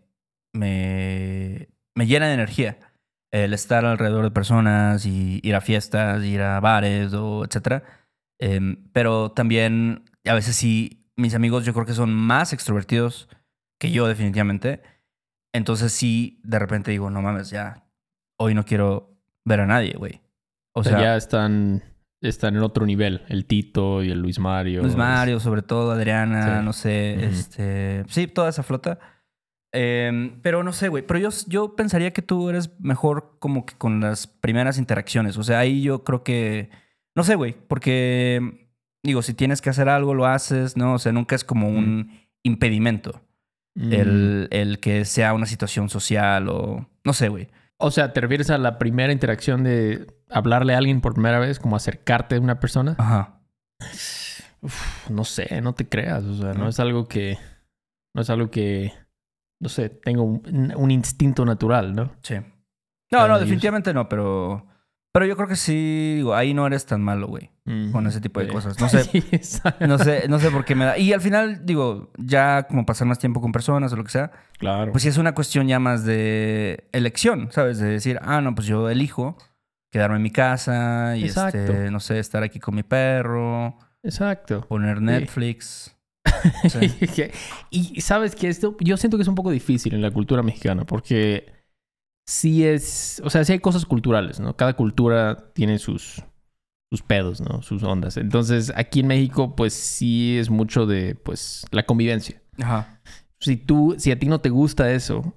me, 0.53 1.69
me 1.95 2.07
llena 2.07 2.29
de 2.29 2.35
energía 2.35 2.79
el 3.31 3.53
estar 3.53 3.85
alrededor 3.85 4.25
de 4.25 4.31
personas 4.31 5.05
y 5.07 5.41
ir 5.43 5.55
a 5.55 5.61
fiestas, 5.61 6.25
ir 6.25 6.41
a 6.43 6.61
bares 6.61 7.13
o 7.15 7.45
etcétera. 7.45 7.83
Em, 8.39 8.89
pero 8.93 9.33
también 9.33 10.05
a 10.25 10.35
veces 10.35 10.57
sí, 10.57 11.07
mis 11.17 11.35
amigos 11.35 11.65
yo 11.65 11.75
creo 11.75 11.87
que 11.87 11.95
son 11.95 12.15
más 12.15 12.53
extrovertidos 12.53 13.29
que 13.79 13.91
yo 13.91 14.07
definitivamente. 14.07 14.83
Entonces 15.53 15.93
sí, 15.93 16.41
de 16.45 16.59
repente 16.59 16.91
digo, 16.91 17.11
no 17.11 17.23
mames, 17.23 17.51
ya, 17.51 17.87
hoy 18.39 18.55
no 18.55 18.65
quiero 18.65 19.17
ver 19.45 19.61
a 19.61 19.67
nadie, 19.67 19.95
güey. 19.97 20.21
O 20.79 20.81
O 20.81 20.85
sea, 20.85 20.93
sea, 20.93 21.01
ya 21.03 21.17
están, 21.17 21.83
están 22.21 22.57
en 22.57 22.63
otro 22.63 22.87
nivel. 22.87 23.23
El 23.29 23.45
Tito 23.47 24.03
y 24.03 24.11
el 24.11 24.21
Luis 24.21 24.39
Mario. 24.39 24.83
Luis 24.83 24.97
Mario, 24.97 25.41
sobre 25.41 25.63
todo, 25.63 25.91
Adriana, 25.93 26.59
Sí. 26.61 26.65
no 26.65 26.73
sé, 26.73 27.15
Ujú. 27.19 27.27
este, 27.27 28.05
sí, 28.09 28.27
toda 28.27 28.49
esa 28.49 28.63
flota. 28.63 28.99
Em, 29.73 30.41
pero 30.41 30.63
no 30.65 30.73
sé, 30.73 30.89
güey, 30.89 31.07
pero 31.07 31.19
yo, 31.21 31.29
yo 31.47 31.77
pensaría 31.77 32.13
que 32.13 32.23
tú 32.23 32.49
eres 32.49 32.71
mejor 32.81 33.37
como 33.39 33.67
que 33.67 33.75
con 33.77 34.01
las 34.01 34.27
primeras 34.27 34.79
interacciones. 34.79 35.37
O 35.37 35.43
sea, 35.43 35.59
ahí 35.59 35.83
yo 35.83 36.05
creo 36.05 36.23
que, 36.25 36.71
no 37.15 37.23
sé, 37.23 37.35
güey, 37.35 37.55
porque, 37.69 38.71
digo, 39.03 39.21
si 39.21 39.35
tienes 39.35 39.61
que 39.61 39.69
hacer 39.71 39.89
algo, 39.91 40.15
lo 40.15 40.27
haces, 40.27 40.77
¿no? 40.79 40.95
O 40.95 40.99
sea, 40.99 41.13
nunca 41.13 41.37
es 41.37 41.45
como 41.45 41.69
un 41.69 42.11
impedimento 42.43 43.21
Mm. 43.75 43.93
el, 43.93 44.49
el 44.51 44.79
que 44.81 45.05
sea 45.05 45.35
una 45.35 45.47
situación 45.47 45.89
social 45.91 46.49
o, 46.49 46.89
no 47.05 47.13
sé, 47.13 47.29
güey. 47.29 47.49
O 47.79 47.91
sea, 47.91 48.13
¿te 48.13 48.21
refieres 48.21 48.51
a 48.51 48.59
la 48.59 48.79
primera 48.79 49.13
interacción 49.13 49.63
de 49.63 50.07
hablarle 50.29 50.75
a 50.75 50.79
alguien 50.79 51.01
por 51.01 51.15
primera 51.15 51.39
vez? 51.39 51.59
Como 51.61 51.77
acercarte 51.77 52.37
a 52.37 52.41
una 52.41 52.61
persona? 52.61 52.97
Ajá. 52.99 53.41
Uf, 54.61 55.09
no 55.11 55.25
sé, 55.25 55.61
no 55.61 55.75
te 55.75 55.89
creas. 55.89 56.25
O 56.25 56.35
sea, 56.35 56.53
no 56.55 56.65
¿No? 56.65 56.69
es 56.69 56.81
algo 56.81 57.07
que... 57.07 57.39
No 58.15 58.23
es 58.23 58.31
algo 58.31 58.51
que... 58.51 58.93
No 59.61 59.69
sé, 59.69 59.91
tengo 59.91 60.25
un, 60.25 60.73
un 60.77 60.91
instinto 60.91 61.45
natural, 61.45 61.95
¿no? 61.95 62.13
Sí. 62.23 62.37
No, 63.11 63.27
no, 63.27 63.39
definitivamente 63.39 63.95
no, 63.95 64.09
pero, 64.09 64.67
pero 65.13 65.27
yo 65.27 65.37
creo 65.37 65.49
que 65.49 65.57
sí, 65.57 66.15
digo, 66.17 66.35
ahí 66.35 66.55
no 66.55 66.67
eres 66.67 66.85
tan 66.87 67.03
malo, 67.03 67.27
güey. 67.27 67.51
Con 67.93 68.07
ese 68.07 68.21
tipo 68.21 68.41
de 68.41 68.49
cosas. 68.49 68.79
No 68.81 68.89
sé, 68.89 69.05
Sí, 69.43 69.61
no 69.81 69.99
sé, 69.99 70.29
no 70.29 70.39
sé 70.39 70.51
por 70.51 70.65
qué 70.65 70.75
me 70.75 70.85
da. 70.85 70.99
Y 70.99 71.13
al 71.13 71.21
final, 71.21 71.65
digo, 71.65 72.11
ya 72.19 72.65
como 72.69 72.87
pasar 72.87 73.07
más 73.07 73.19
tiempo 73.19 73.41
con 73.41 73.53
personas 73.53 73.93
o 73.93 73.97
lo 73.97 74.05
que 74.05 74.11
sea, 74.11 74.31
Claro. 74.59 74.93
pues 74.93 75.03
sí 75.03 75.09
es 75.09 75.19
una 75.19 75.35
cuestión 75.35 75.69
ya 75.69 75.79
más 75.79 76.05
de 76.05 76.89
elección, 76.93 77.49
¿sabes? 77.53 77.79
De 77.79 77.89
decir, 77.89 78.19
ah, 78.23 78.41
no, 78.41 78.55
pues 78.55 78.67
yo 78.67 78.89
elijo 78.91 79.37
quedarme 79.91 80.17
en 80.17 80.23
mi 80.23 80.31
casa 80.31 81.17
y, 81.17 81.25
Exacto. 81.25 81.59
este, 81.59 81.91
no 81.91 82.01
sé, 82.01 82.19
estar 82.19 82.43
aquí 82.43 82.59
con 82.61 82.75
mi 82.75 82.83
perro. 82.83 83.79
Exacto. 84.03 84.63
Poner 84.69 85.01
Netflix. 85.03 85.95
Sí. 86.69 87.31
y 87.71 88.01
sabes 88.03 88.35
que 88.37 88.49
esto, 88.49 88.77
yo 88.81 88.97
siento 88.97 89.17
que 89.17 89.23
es 89.23 89.29
un 89.29 89.35
poco 89.35 89.51
difícil 89.51 89.95
en 89.95 90.03
la 90.03 90.11
cultura 90.11 90.43
mexicana 90.43 90.85
porque 90.85 91.51
sí 92.27 92.65
es, 92.67 93.21
o 93.25 93.31
sea, 93.31 93.45
sí 93.45 93.53
hay 93.55 93.59
cosas 93.61 93.87
culturales, 93.87 94.39
¿no? 94.39 94.55
Cada 94.55 94.75
cultura 94.75 95.51
tiene 95.55 95.79
sus, 95.79 96.23
sus 96.91 97.03
pedos, 97.03 97.41
¿no? 97.41 97.63
Sus 97.63 97.83
ondas. 97.83 98.17
Entonces, 98.17 98.73
aquí 98.75 99.01
en 99.01 99.09
México, 99.09 99.55
pues 99.57 99.75
sí 99.75 100.39
es 100.39 100.49
mucho 100.51 100.87
de, 100.87 101.15
pues, 101.17 101.67
la 101.71 101.85
convivencia. 101.85 102.41
Ajá. 102.61 103.01
Si 103.41 103.57
tú, 103.57 103.95
si 103.99 104.11
a 104.11 104.19
ti 104.19 104.27
no 104.27 104.41
te 104.41 104.49
gusta 104.49 104.91
eso, 104.93 105.35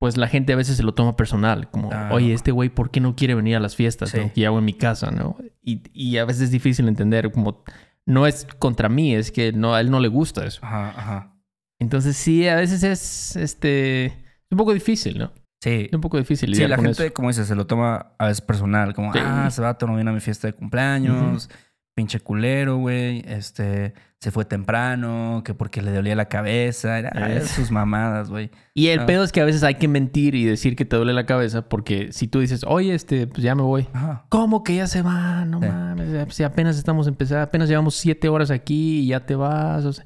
pues 0.00 0.16
la 0.16 0.28
gente 0.28 0.52
a 0.52 0.56
veces 0.56 0.76
se 0.76 0.82
lo 0.82 0.94
toma 0.94 1.14
personal. 1.16 1.70
Como, 1.70 1.90
Ah. 1.92 2.10
oye, 2.12 2.32
este 2.32 2.52
güey, 2.52 2.68
¿por 2.70 2.90
qué 2.90 3.00
no 3.00 3.14
quiere 3.16 3.34
venir 3.34 3.56
a 3.56 3.60
las 3.60 3.76
fiestas 3.76 4.10
Sí. 4.10 4.18
¿no? 4.18 4.32
que 4.32 4.46
hago 4.46 4.58
en 4.58 4.64
mi 4.64 4.74
casa, 4.74 5.10
no? 5.10 5.36
Y, 5.62 5.82
y 5.92 6.16
a 6.18 6.24
veces 6.24 6.42
es 6.44 6.50
difícil 6.50 6.88
entender, 6.88 7.30
como, 7.32 7.62
no 8.06 8.26
es 8.26 8.46
contra 8.58 8.88
mí, 8.88 9.14
es 9.14 9.30
que 9.32 9.52
no, 9.52 9.74
a 9.74 9.80
él 9.80 9.90
no 9.90 10.00
le 10.00 10.08
gusta 10.08 10.44
eso. 10.46 10.60
Ajá, 10.64 10.88
ajá. 10.90 11.36
Entonces 11.78 12.16
sí, 12.16 12.46
a 12.48 12.56
veces 12.56 12.82
es, 12.82 13.36
este, 13.36 14.06
es 14.06 14.14
un 14.50 14.58
poco 14.58 14.72
difícil, 14.72 15.18
¿no? 15.18 15.32
Sí. 15.60 15.86
Es 15.88 15.92
un 15.94 16.00
poco 16.00 16.18
difícil 16.18 16.54
Sí, 16.54 16.66
la 16.66 16.76
gente, 16.76 16.90
eso. 17.06 17.14
como 17.14 17.28
dices, 17.28 17.46
se 17.46 17.54
lo 17.54 17.66
toma 17.66 18.12
a 18.18 18.26
veces 18.26 18.40
personal. 18.40 18.94
Como, 18.94 19.12
Sí. 19.12 19.18
ah, 19.22 19.46
ese 19.48 19.62
vato 19.62 19.86
no 19.86 19.96
vino 19.96 20.10
a 20.10 20.14
mi 20.14 20.20
fiesta 20.20 20.46
de 20.46 20.52
cumpleaños. 20.52 21.48
Pinche 21.94 22.20
culero, 22.20 22.76
güey. 22.76 23.22
Este, 23.26 23.94
se 24.20 24.30
fue 24.30 24.44
temprano. 24.44 25.40
Que 25.46 25.54
porque 25.54 25.80
le 25.80 25.90
dolía 25.92 26.14
la 26.14 26.26
cabeza. 26.26 26.98
Era, 26.98 27.08
era 27.08 27.40
sus 27.46 27.70
mamadas, 27.70 28.28
güey. 28.28 28.50
Y 28.74 28.88
el 28.88 29.00
Ah. 29.00 29.06
pedo 29.06 29.24
es 29.24 29.32
que 29.32 29.40
a 29.40 29.46
veces 29.46 29.62
hay 29.62 29.76
que 29.76 29.88
mentir 29.88 30.34
y 30.34 30.44
decir 30.44 30.76
que 30.76 30.84
te 30.84 30.94
duele 30.96 31.14
la 31.14 31.24
cabeza 31.24 31.62
porque 31.70 32.12
si 32.12 32.28
tú 32.28 32.40
dices, 32.40 32.62
oye, 32.68 32.94
este, 32.94 33.26
pues 33.26 33.42
ya 33.42 33.54
me 33.54 33.62
voy. 33.62 33.88
Ajá. 33.94 34.26
¿Cómo 34.28 34.62
que 34.62 34.76
ya 34.76 34.86
se 34.86 35.00
va? 35.00 35.46
No 35.46 35.58
Sí. 35.60 35.68
mames, 35.68 36.34
si 36.34 36.42
apenas 36.42 36.76
estamos 36.76 37.06
empezando, 37.06 37.42
apenas 37.42 37.66
llevamos 37.70 37.94
siete 37.94 38.28
horas 38.28 38.50
aquí 38.50 38.98
y 39.00 39.06
ya 39.06 39.24
te 39.24 39.34
vas. 39.34 39.86
O 39.86 39.92
sea, 39.94 40.04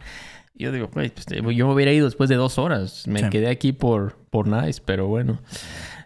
yo 0.60 0.72
digo, 0.72 0.88
pues, 0.90 1.12
yo 1.28 1.42
me 1.66 1.74
hubiera 1.74 1.92
ido 1.92 2.04
después 2.06 2.28
de 2.30 2.36
dos 2.36 2.58
horas. 2.58 3.06
Me 3.08 3.20
Sí. 3.20 3.30
quedé 3.30 3.48
aquí 3.48 3.72
por, 3.72 4.16
por 4.30 4.46
nice, 4.46 4.80
pero 4.84 5.06
bueno. 5.08 5.40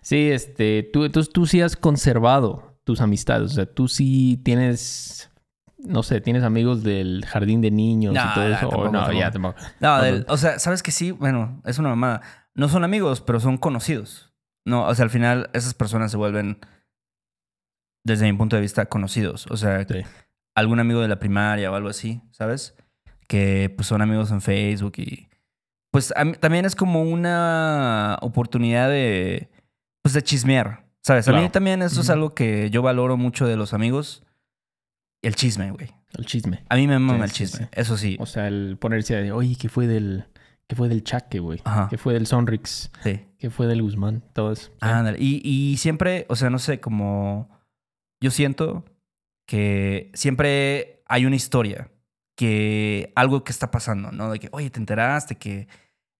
Sí, 0.02 0.30
este, 0.30 0.82
tú, 0.92 1.04
entonces 1.04 1.32
tú 1.32 1.46
sí 1.46 1.60
has 1.60 1.76
conservado 1.76 2.78
tus 2.84 3.00
amistades. 3.00 3.52
O 3.52 3.54
sea, 3.54 3.66
tú 3.66 3.88
sí 3.88 4.40
tienes, 4.44 5.30
no 5.78 6.02
sé, 6.02 6.20
tienes 6.20 6.42
amigos 6.42 6.82
del 6.82 7.24
jardín 7.26 7.60
de 7.60 7.70
niños 7.70 8.14
No, 8.14 8.20
y 8.20 8.34
todo 8.34 8.48
no, 8.48 8.54
eso. 8.54 8.66
O 8.66 8.70
tampoco, 8.70 8.84
no, 8.92 8.98
tampoco. 9.00 9.18
ya 9.18 9.30
tampoco. 9.30 9.56
No, 9.80 9.88
Ah, 9.94 10.02
del- 10.02 10.26
o 10.28 10.36
sea, 10.36 10.58
¿sabes 10.58 10.82
que 10.82 10.90
sí? 10.90 11.10
Bueno, 11.10 11.60
es 11.64 11.78
una 11.78 11.88
mamada. 11.90 12.20
No 12.54 12.68
son 12.68 12.84
amigos, 12.84 13.20
pero 13.20 13.40
son 13.40 13.56
conocidos. 13.56 14.32
No, 14.66 14.86
o 14.86 14.94
sea, 14.94 15.04
al 15.04 15.10
final 15.10 15.50
esas 15.54 15.74
personas 15.74 16.10
se 16.10 16.16
vuelven, 16.16 16.58
desde 18.04 18.30
mi 18.30 18.36
punto 18.36 18.56
de 18.56 18.62
vista, 18.62 18.86
conocidos. 18.86 19.46
O 19.50 19.56
sea, 19.56 19.84
Sí. 19.86 20.00
algún 20.54 20.78
amigo 20.80 21.00
de 21.00 21.08
la 21.08 21.18
primaria 21.18 21.70
o 21.70 21.74
algo 21.74 21.88
así, 21.88 22.20
¿sabes? 22.30 22.76
Que 23.26 23.72
pues 23.74 23.88
son 23.88 24.02
amigos 24.02 24.30
en 24.30 24.40
Facebook 24.40 24.94
y 24.98 25.28
pues 25.90 26.12
a 26.16 26.30
también 26.32 26.64
es 26.64 26.74
como 26.74 27.02
una 27.02 28.18
oportunidad 28.20 28.88
de 28.90 29.48
pues 30.02 30.12
de 30.12 30.22
chismear, 30.22 30.84
¿sabes? 31.00 31.26
A 31.28 31.32
mí 31.32 31.48
también 31.48 31.82
eso 31.82 32.00
es 32.00 32.10
algo 32.10 32.34
que 32.34 32.68
yo 32.70 32.82
valoro 32.82 33.16
mucho 33.16 33.46
de 33.46 33.56
los 33.56 33.72
amigos, 33.72 34.22
el 35.22 35.34
chisme, 35.34 35.70
güey. 35.70 35.88
El 36.18 36.26
chisme. 36.26 36.64
A 36.68 36.76
mí 36.76 36.86
me 36.86 36.98
mama 36.98 37.18
Sí, 37.18 37.24
el 37.24 37.32
chisme, 37.32 37.64
sí. 37.64 37.70
eso 37.72 37.96
sí. 37.96 38.16
O 38.20 38.26
sea, 38.26 38.46
el 38.46 38.76
ponerse 38.78 39.16
a, 39.16 39.34
oye, 39.34 39.56
¿qué 39.58 39.68
fue 39.68 39.86
del, 39.86 40.26
qué 40.66 40.76
fue 40.76 40.88
del 40.88 41.02
Chaque, 41.02 41.38
güey? 41.38 41.60
Ajá. 41.64 41.88
¿Qué 41.88 41.96
fue 41.98 42.12
del 42.14 42.26
Sonrix? 42.26 42.90
Sí. 43.02 43.20
¿Qué 43.38 43.50
fue 43.50 43.66
del 43.66 43.82
Guzmán? 43.82 44.22
Todo 44.32 44.52
eso. 44.52 44.66
Sí. 44.70 44.76
Ándale. 44.80 45.18
Y, 45.20 45.40
y 45.42 45.76
siempre, 45.78 46.26
o 46.28 46.36
sea, 46.36 46.50
no 46.50 46.58
sé, 46.58 46.78
como 46.80 47.48
yo 48.20 48.30
siento 48.30 48.84
que 49.46 50.10
siempre 50.14 51.02
hay 51.06 51.26
una 51.26 51.36
historia, 51.36 51.90
que 52.36 53.12
algo 53.16 53.44
que 53.44 53.52
está 53.52 53.70
pasando, 53.70 54.10
¿no? 54.12 54.30
De 54.30 54.38
que, 54.40 54.48
oye, 54.52 54.70
te 54.70 54.78
enteraste 54.80 55.36
que 55.36 55.68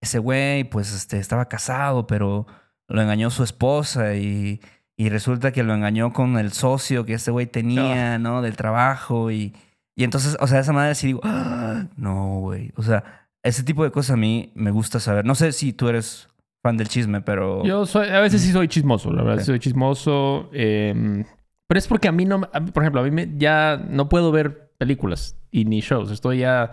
ese 0.01 0.19
güey, 0.19 0.65
pues, 0.65 0.93
este, 0.95 1.19
estaba 1.19 1.49
casado, 1.49 2.07
pero 2.07 2.47
lo 2.89 3.01
engañó 3.03 3.31
su 3.31 3.43
esposa 3.43 4.15
y, 4.15 4.61
y 4.97 5.09
resulta 5.09 5.51
que 5.53 5.63
lo 5.63 5.75
engañó 5.75 6.13
con 6.13 6.39
el 6.39 6.53
socio 6.53 7.05
que 7.07 7.15
ese 7.15 7.31
güey 7.31 7.47
tenía, 7.47 8.19
¿no? 8.19 8.43
Del 8.43 8.57
trabajo 8.57 9.31
y, 9.31 9.55
y 9.97 10.05
entonces, 10.05 10.37
o 10.41 10.47
sea, 10.47 10.57
de 10.59 10.63
esa 10.63 10.73
manera 10.73 10.95
sí 10.95 11.07
digo, 11.09 11.21
"Ah, 11.25 11.87
no, 11.97 12.41
güey. 12.41 12.73
O 12.77 12.83
sea, 12.83 13.29
ese 13.43 13.63
tipo 13.63 13.83
de 13.85 13.91
cosas 13.91 14.13
a 14.13 14.17
mí 14.17 14.53
me 14.55 14.71
gusta 14.71 15.01
saber. 15.01 15.25
No 15.25 15.35
sé 15.35 15.53
si 15.53 15.73
tú 15.73 15.89
eres 15.89 16.29
fan 16.63 16.77
del 16.77 16.89
chisme, 16.89 17.21
pero... 17.21 17.65
Yo 17.65 17.85
soy, 17.87 18.09
a 18.09 18.21
veces 18.21 18.41
sí 18.43 18.53
soy 18.53 18.69
chismoso, 18.69 19.13
la 19.13 19.23
verdad. 19.23 19.41
Sí. 19.41 19.47
Soy 19.47 19.59
chismoso. 19.59 20.49
eh, 20.53 21.25
pero 21.67 21.79
es 21.79 21.89
porque 21.89 22.09
a 22.09 22.13
mí 22.13 22.25
no, 22.27 22.39
me- 22.39 22.49
a 22.53 22.61
mí, 22.61 22.71
por 22.71 22.83
ejemplo, 22.83 23.01
a 23.01 23.05
mí 23.05 23.11
me- 23.11 23.31
ya 23.37 23.83
no 23.89 24.09
puedo 24.09 24.31
ver 24.33 24.64
películas 24.79 25.37
y 25.51 25.65
ni 25.65 25.81
shows. 25.81 26.11
Estoy 26.11 26.39
ya, 26.39 26.71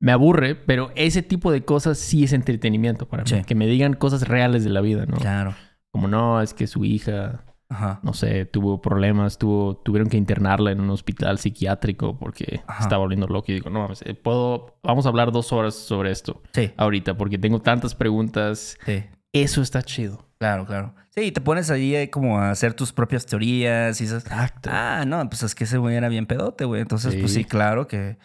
me 0.00 0.12
aburre, 0.12 0.54
pero 0.54 0.90
ese 0.96 1.22
tipo 1.22 1.50
de 1.52 1.64
cosas 1.64 1.98
sí 1.98 2.24
es 2.24 2.32
entretenimiento 2.32 3.06
para 3.08 3.22
mí. 3.24 3.28
Sí. 3.30 3.42
Que 3.44 3.54
me 3.54 3.66
digan 3.66 3.94
cosas 3.94 4.26
reales 4.28 4.64
de 4.64 4.70
la 4.70 4.80
vida, 4.80 5.06
¿no? 5.06 5.16
Claro. 5.16 5.54
Como 5.90 6.08
no, 6.08 6.40
es 6.40 6.54
que 6.54 6.66
su 6.66 6.84
hija, 6.84 7.44
Ajá. 7.68 8.00
no 8.02 8.12
sé, 8.14 8.44
tuvo 8.46 8.80
problemas, 8.82 9.38
tuvo, 9.38 9.76
tuvieron 9.76 10.08
que 10.08 10.16
internarla 10.16 10.72
en 10.72 10.80
un 10.80 10.90
hospital 10.90 11.38
psiquiátrico 11.38 12.18
porque 12.18 12.60
Ajá. 12.66 12.82
estaba 12.82 12.98
volviendo 13.00 13.26
loco. 13.28 13.52
Y 13.52 13.54
digo, 13.54 13.70
no 13.70 13.80
mames, 13.80 14.02
eh, 14.02 14.14
puedo, 14.14 14.78
vamos 14.82 15.06
a 15.06 15.10
hablar 15.10 15.30
dos 15.32 15.52
horas 15.52 15.74
sobre 15.74 16.10
esto 16.10 16.42
Sí, 16.52 16.72
ahorita 16.76 17.16
porque 17.16 17.38
tengo 17.38 17.60
tantas 17.60 17.94
preguntas. 17.94 18.76
sí. 18.84 19.04
Eso 19.34 19.60
está 19.62 19.82
chido. 19.82 20.26
Claro, 20.38 20.64
claro. 20.66 20.94
Sí, 21.10 21.30
te 21.32 21.40
pones 21.40 21.70
ahí 21.70 21.94
eh, 21.94 22.08
como 22.10 22.38
a 22.38 22.50
hacer 22.50 22.72
tus 22.74 22.92
propias 22.92 23.26
teorías 23.26 24.00
y 24.00 24.04
dices, 24.04 24.24
Exacto. 24.24 24.70
ah, 24.72 25.04
no, 25.06 25.28
pues 25.28 25.42
es 25.42 25.54
que 25.54 25.64
ese 25.64 25.76
güey 25.78 25.96
era 25.96 26.08
bien 26.08 26.26
pedote, 26.26 26.64
güey. 26.64 26.80
Entonces, 26.80 27.14
pues 27.16 27.32
Sí. 27.32 27.40
sí, 27.42 27.44
claro 27.44 27.86
que, 27.86 28.16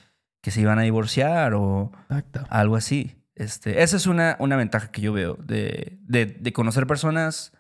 que 0.42 0.52
se 0.52 0.62
iban 0.62 0.80
a 0.80 0.84
divorciar 0.84 1.54
o 1.56 1.92
Exacto. 2.10 2.46
algo 2.50 2.76
así. 2.76 3.16
Este, 3.36 3.82
esa 3.84 3.98
es 3.98 4.06
una, 4.06 4.36
una 4.40 4.56
ventaja 4.56 4.92
que 4.92 5.02
yo 5.02 5.14
veo 5.14 5.36
de, 5.36 5.98
de, 6.02 6.26
de 6.26 6.54
conocer 6.54 6.86
personas 6.88 7.54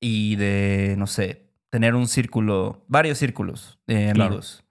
y 0.00 0.36
de, 0.36 0.94
no 0.98 1.06
sé, 1.06 1.46
tener 1.70 1.94
un 1.94 2.06
círculo, 2.08 2.84
varios 2.88 3.18
círculos 3.18 3.78
de 3.86 4.10
Claro. 4.12 4.24
amigos. 4.28 4.64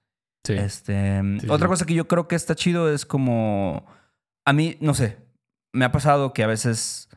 Sí. 0.46 0.54
Este, 0.54 1.22
Sí, 1.42 1.48
otra 1.50 1.68
sí. 1.68 1.70
cosa 1.72 1.86
que 1.86 1.94
yo 1.94 2.08
creo 2.08 2.28
que 2.28 2.36
está 2.36 2.56
chido 2.56 2.92
es 2.94 3.06
como. 3.06 3.86
A 4.46 4.52
mí, 4.54 4.78
no 4.82 4.94
sé. 4.94 5.18
Me 5.74 5.86
ha 5.86 5.92
pasado 5.92 6.34
que 6.34 6.44
a 6.44 6.48
veces 6.48 7.10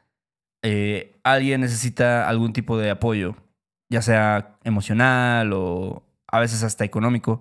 eh, 0.69 1.21
alguien 1.23 1.61
necesita 1.61 2.29
algún 2.29 2.53
tipo 2.53 2.77
de 2.77 2.91
apoyo, 2.91 3.37
ya 3.89 4.03
sea 4.03 4.59
emocional 4.65 5.53
o 5.53 6.03
a 6.27 6.41
veces 6.41 6.65
hasta 6.65 6.85
económico. 6.85 7.41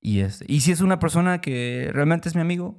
Y, 0.00 0.20
este, 0.20 0.44
y 0.46 0.60
si 0.60 0.70
es 0.70 0.80
una 0.80 1.00
persona 1.00 1.40
que 1.40 1.90
realmente 1.92 2.28
es 2.28 2.36
mi 2.36 2.40
amigo, 2.40 2.78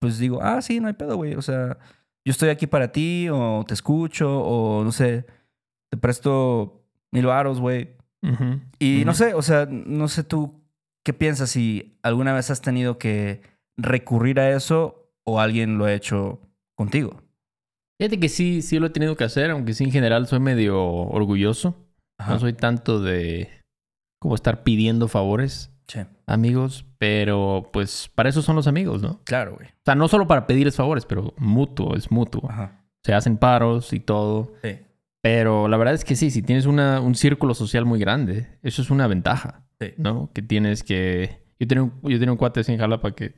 pues 0.00 0.18
digo, 0.18 0.40
ah, 0.40 0.62
sí, 0.62 0.80
no 0.80 0.88
hay 0.88 0.94
pedo, 0.94 1.16
güey. 1.16 1.34
O 1.34 1.42
sea, 1.42 1.76
yo 2.24 2.30
estoy 2.30 2.48
aquí 2.48 2.66
para 2.66 2.90
ti, 2.90 3.28
o 3.30 3.66
te 3.68 3.74
escucho, 3.74 4.40
o 4.40 4.82
no 4.82 4.92
sé, 4.92 5.26
te 5.90 5.98
presto 5.98 6.82
mil 7.12 7.26
varos, 7.26 7.60
güey. 7.60 7.96
Y 8.78 9.04
no 9.04 9.12
sé, 9.12 9.34
o 9.34 9.42
sea, 9.42 9.68
no 9.70 10.08
sé 10.08 10.24
tú 10.24 10.64
qué 11.04 11.12
piensas 11.12 11.50
si 11.50 11.98
alguna 12.02 12.32
vez 12.32 12.50
has 12.50 12.62
tenido 12.62 12.96
que 12.96 13.42
recurrir 13.76 14.40
a 14.40 14.50
eso 14.56 15.12
o 15.22 15.38
alguien 15.38 15.76
lo 15.76 15.84
ha 15.84 15.92
hecho 15.92 16.40
contigo. 16.74 17.25
Fíjate 17.98 18.20
que 18.20 18.28
sí, 18.28 18.62
sí 18.62 18.78
lo 18.78 18.86
he 18.86 18.90
tenido 18.90 19.16
que 19.16 19.24
hacer, 19.24 19.50
aunque 19.50 19.72
sí 19.74 19.84
en 19.84 19.92
general 19.92 20.26
soy 20.26 20.40
medio 20.40 20.82
orgulloso. 20.84 21.74
No 22.26 22.38
soy 22.38 22.52
tanto 22.54 23.00
de 23.00 23.48
como 24.20 24.34
estar 24.34 24.62
pidiendo 24.62 25.08
favores 25.08 25.70
Sí. 25.88 26.00
amigos, 26.26 26.84
pero 26.98 27.70
pues 27.72 28.10
para 28.14 28.28
eso 28.28 28.42
son 28.42 28.56
los 28.56 28.66
amigos, 28.66 29.02
¿no? 29.02 29.08
O 29.10 29.20
Claro, 29.24 29.54
güey. 29.56 29.68
sea, 29.84 29.94
no 29.94 30.08
solo 30.08 30.26
para 30.26 30.46
pedirles 30.46 30.74
favores, 30.76 31.04
pero 31.06 31.32
mutuo, 31.38 31.94
es 31.94 32.10
mutuo. 32.10 32.50
Ajá. 32.50 32.84
Se 33.04 33.14
hacen 33.14 33.36
paros 33.38 33.92
y 33.92 34.00
todo. 34.00 34.52
Sí. 34.64 34.78
Pero 35.22 35.68
la 35.68 35.76
verdad 35.76 35.94
es 35.94 36.04
que 36.04 36.16
sí, 36.16 36.30
si 36.30 36.42
tienes 36.42 36.66
una, 36.66 37.00
un 37.00 37.14
círculo 37.14 37.54
social 37.54 37.84
muy 37.84 37.98
grande, 38.00 38.48
eso 38.62 38.82
es 38.82 38.90
una 38.90 39.06
ventaja, 39.06 39.62
Sí. 39.80 39.88
¿no? 39.98 40.30
Que 40.32 40.42
tienes 40.42 40.82
que... 40.82 41.42
Yo 41.60 41.66
tenía 41.68 41.84
un, 41.84 41.92
yo 42.02 42.18
tenía 42.18 42.32
un 42.32 42.38
cuate 42.38 42.60
así 42.60 42.72
en 42.72 42.78
Jalapa 42.78 43.14
que 43.14 43.34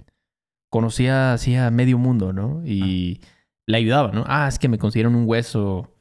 conocía 0.70 1.32
así 1.32 1.54
a 1.56 1.70
medio 1.70 1.98
mundo, 1.98 2.32
¿no? 2.32 2.62
Y 2.64 3.20
le 3.68 3.76
ayudaba, 3.76 4.10
¿no? 4.12 4.24
Ah, 4.26 4.48
es 4.48 4.58
que 4.58 4.66
me 4.66 4.78
consiguieron 4.78 5.14
un 5.14 5.28
hueso 5.28 5.94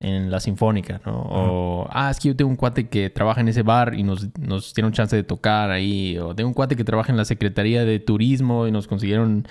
en 0.00 0.30
la 0.30 0.40
Sinfónica, 0.40 1.00
¿no? 1.04 1.12
O, 1.12 1.86
ah, 1.90 2.10
es 2.10 2.18
que 2.18 2.28
yo 2.28 2.36
tengo 2.36 2.50
un 2.50 2.56
cuate 2.56 2.88
que 2.88 3.10
trabaja 3.10 3.42
en 3.42 3.48
ese 3.48 3.62
bar 3.62 3.94
y 3.94 4.02
nos, 4.02 4.36
nos 4.38 4.72
dieron 4.74 4.92
chance 4.92 5.14
de 5.14 5.22
tocar 5.22 5.70
ahí. 5.70 6.16
O 6.18 6.34
tengo 6.34 6.48
un 6.48 6.54
cuate 6.54 6.74
que 6.74 6.84
trabaja 6.84 7.12
en 7.12 7.18
la 7.18 7.26
Secretaría 7.26 7.84
de 7.84 8.00
Turismo 8.00 8.66
y 8.66 8.72
nos 8.72 8.88
consiguieron 8.88 9.46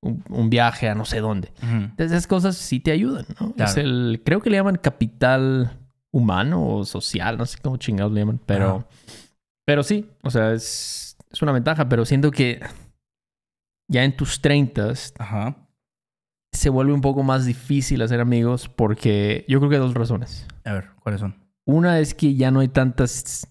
un, 0.00 0.24
un 0.30 0.50
viaje 0.50 0.88
a 0.88 0.94
no 0.94 1.04
sé 1.04 1.20
dónde. 1.20 1.52
Ujú. 1.58 1.74
Entonces, 1.74 2.12
esas 2.12 2.26
cosas 2.26 2.56
sí 2.56 2.80
te 2.80 2.90
ayudan, 2.90 3.26
¿no? 3.38 3.52
Claro. 3.52 3.70
Es 3.70 3.76
el, 3.76 4.22
creo 4.24 4.40
que 4.40 4.48
le 4.48 4.56
llaman 4.56 4.76
capital 4.76 5.78
humano 6.10 6.66
o 6.66 6.84
social, 6.86 7.36
no 7.36 7.44
sé 7.44 7.58
cómo 7.60 7.76
chingados 7.76 8.12
le 8.12 8.20
llaman, 8.20 8.40
pero, 8.46 8.76
Ajá. 8.76 8.86
pero 9.66 9.82
sí, 9.82 10.08
o 10.22 10.30
sea, 10.30 10.52
es, 10.54 11.18
es 11.30 11.42
una 11.42 11.52
ventaja, 11.52 11.88
pero 11.88 12.06
siento 12.06 12.30
que 12.30 12.60
ya 13.88 14.04
en 14.04 14.16
tus 14.16 14.40
treintas 14.40 15.12
Ajá. 15.18 15.63
Se 16.54 16.70
vuelve 16.70 16.92
un 16.92 17.00
poco 17.00 17.22
más 17.22 17.44
difícil 17.44 18.02
hacer 18.02 18.20
amigos 18.20 18.68
porque 18.68 19.44
yo 19.48 19.58
creo 19.58 19.70
que 19.70 19.76
hay 19.76 19.82
dos 19.82 19.94
razones. 19.94 20.46
A 20.64 20.72
ver, 20.72 20.90
¿cuáles 21.02 21.20
son? 21.20 21.36
Una 21.66 21.98
es 22.00 22.14
que 22.14 22.34
ya 22.34 22.50
no 22.50 22.60
hay 22.60 22.68
tantas 22.68 23.48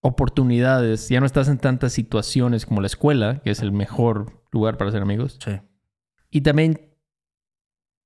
oportunidades, 0.00 1.08
ya 1.08 1.20
no 1.20 1.26
estás 1.26 1.48
en 1.48 1.58
tantas 1.58 1.92
situaciones 1.92 2.66
como 2.66 2.80
la 2.80 2.86
escuela, 2.86 3.40
que 3.42 3.50
es 3.50 3.60
el 3.60 3.72
mejor 3.72 4.42
lugar 4.52 4.76
para 4.76 4.90
hacer 4.90 5.02
amigos. 5.02 5.38
Sí. 5.44 5.60
Y 6.30 6.42
también 6.42 6.94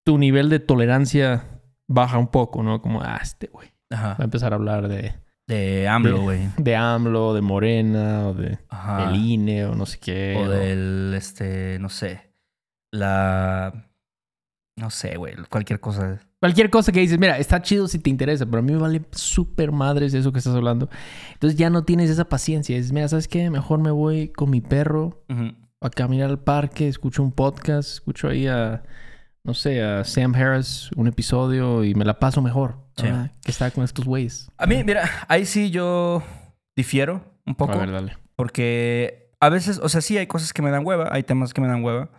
tu 0.05 0.19
nivel 0.19 0.49
de 0.49 0.59
tolerancia 0.59 1.61
baja 1.88 2.19
un 2.19 2.29
poco, 2.29 2.62
¿no? 2.62 2.81
Como, 2.81 3.02
ah, 3.02 3.19
este 3.23 3.49
güey. 3.49 3.73
Ajá. 3.91 4.09
Va 4.14 4.17
a 4.21 4.25
empezar 4.25 4.52
a 4.52 4.57
hablar 4.57 4.88
de, 4.88 5.14
De 5.47 5.87
AMLO, 5.88 6.23
güey. 6.23 6.49
de 6.57 6.76
AMLO, 6.76 7.35
de 7.35 7.41
Morena, 7.43 8.29
o 8.29 8.35
de 8.35 8.59
Ajá. 8.69 9.07
del 9.07 9.17
INE, 9.17 9.67
o 9.67 9.75
no 9.75 9.87
sé 9.87 9.99
qué. 9.99 10.37
O 10.38 10.49
del, 10.49 11.12
este, 11.14 11.79
no 11.79 11.88
sé. 11.88 12.33
La. 12.91 13.88
No 14.76 14.91
sé, 14.91 15.17
güey. 15.17 15.35
Cualquier 15.50 15.81
cosa. 15.81 16.21
Cualquier 16.41 16.71
cosa 16.71 16.93
que 16.93 17.00
dices, 17.00 17.19
mira, 17.19 17.38
está 17.38 17.61
chido 17.62 17.87
si 17.88 17.99
te 17.99 18.11
interesa, 18.11 18.47
pero 18.47 18.59
a 18.59 18.62
mí 18.62 18.73
me 18.73 18.79
vale 18.79 19.02
súper 19.12 19.71
madres 19.71 20.14
eso 20.14 20.33
que 20.33 20.38
estás 20.38 20.55
hablando. 20.55 20.88
Entonces 21.35 21.59
ya 21.59 21.71
no 21.71 21.85
tienes 21.85 22.11
esa 22.11 22.29
paciencia. 22.29 22.76
Dices, 22.76 22.93
mira, 22.93 23.07
¿sabes 23.09 23.29
qué? 23.29 23.49
Mejor 23.50 23.81
me 23.81 23.91
voy 23.91 24.29
con 24.29 24.50
mi 24.50 24.61
perro 24.61 25.25
a 25.81 25.91
caminar 25.91 26.31
al 26.31 26.41
parque, 26.41 26.88
escucho 26.88 27.23
un 27.23 27.33
podcast, 27.33 27.91
escucho 27.91 28.29
ahí 28.29 28.47
a, 28.47 28.83
no 29.45 29.55
sé, 29.55 29.83
a 29.83 30.05
Sam 30.05 30.35
Harris, 30.35 30.91
un 30.97 31.07
episodio 31.07 31.85
y 31.85 31.95
me 31.95 32.05
la 32.05 32.19
paso 32.19 32.41
mejor. 32.41 32.76
Que 32.97 33.50
estar 33.50 33.73
con 33.73 33.85
estos 33.85 34.05
güeyes. 34.05 34.50
A 34.59 34.67
mí, 34.67 34.83
mira, 34.85 35.09
ahí 35.29 35.45
sí 35.45 35.71
yo 35.71 36.23
difiero 36.76 37.25
un 37.47 37.55
poco. 37.55 37.73
A 37.73 37.76
ver, 37.76 37.93
dale. 37.93 38.17
Porque 38.37 39.33
a 39.41 39.49
veces, 39.49 39.79
o 39.83 39.88
sea, 39.88 40.00
sí 40.00 40.19
hay 40.19 40.26
cosas 40.26 40.52
que 40.52 40.62
me 40.62 40.71
dan 40.71 40.87
hueva, 40.87 41.09
hay 41.12 41.23
temas 41.23 41.52
que 41.52 41.61
me 41.61 41.69
dan 41.69 41.85
hueva, 41.85 42.11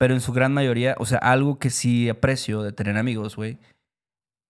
pero 0.00 0.14
en 0.14 0.22
su 0.22 0.32
gran 0.32 0.54
mayoría, 0.54 0.94
o 0.98 1.04
sea, 1.04 1.18
algo 1.18 1.58
que 1.58 1.68
sí 1.68 2.08
aprecio 2.08 2.62
de 2.62 2.72
tener 2.72 2.96
amigos, 2.96 3.36
güey, 3.36 3.58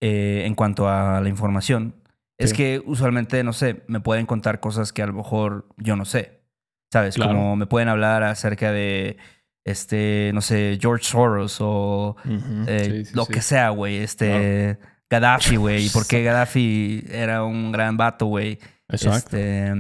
eh, 0.00 0.45
en 0.47 0.54
cuanto 0.54 0.88
a 0.88 1.21
la 1.21 1.28
información, 1.28 1.97
es 2.38 2.52
que 2.52 2.80
usualmente, 2.87 3.42
no 3.42 3.52
sé, 3.52 3.83
me 3.88 3.99
pueden 3.99 4.26
contar 4.26 4.61
cosas 4.61 4.92
que 4.92 5.02
a 5.02 5.07
lo 5.07 5.12
mejor 5.12 5.66
yo 5.76 5.97
no 5.97 6.04
sé, 6.04 6.40
¿sabes? 6.92 7.16
Claro. 7.16 7.33
Como 7.33 7.57
me 7.57 7.66
pueden 7.66 7.88
hablar 7.88 8.23
acerca 8.23 8.71
de, 8.71 9.16
este, 9.64 10.30
no 10.35 10.40
sé, 10.40 10.78
George 10.80 11.04
Soros 11.04 11.57
o 11.61 12.14
eh, 12.69 12.85
Sí, 12.85 13.04
sí, 13.07 13.16
lo 13.16 13.26
que 13.26 13.42
sea, 13.42 13.71
güey, 13.71 13.97
este... 13.97 14.78
Gaddafi, 15.11 15.57
güey, 15.57 15.87
y 15.87 15.88
por 15.92 16.07
qué 16.07 16.23
Gaddafi 16.23 17.07
era 17.11 17.42
un 17.42 17.73
gran 17.73 17.97
vato, 17.97 18.26
güey. 18.26 18.61
Exacto. 18.88 19.37
Este, 19.37 19.73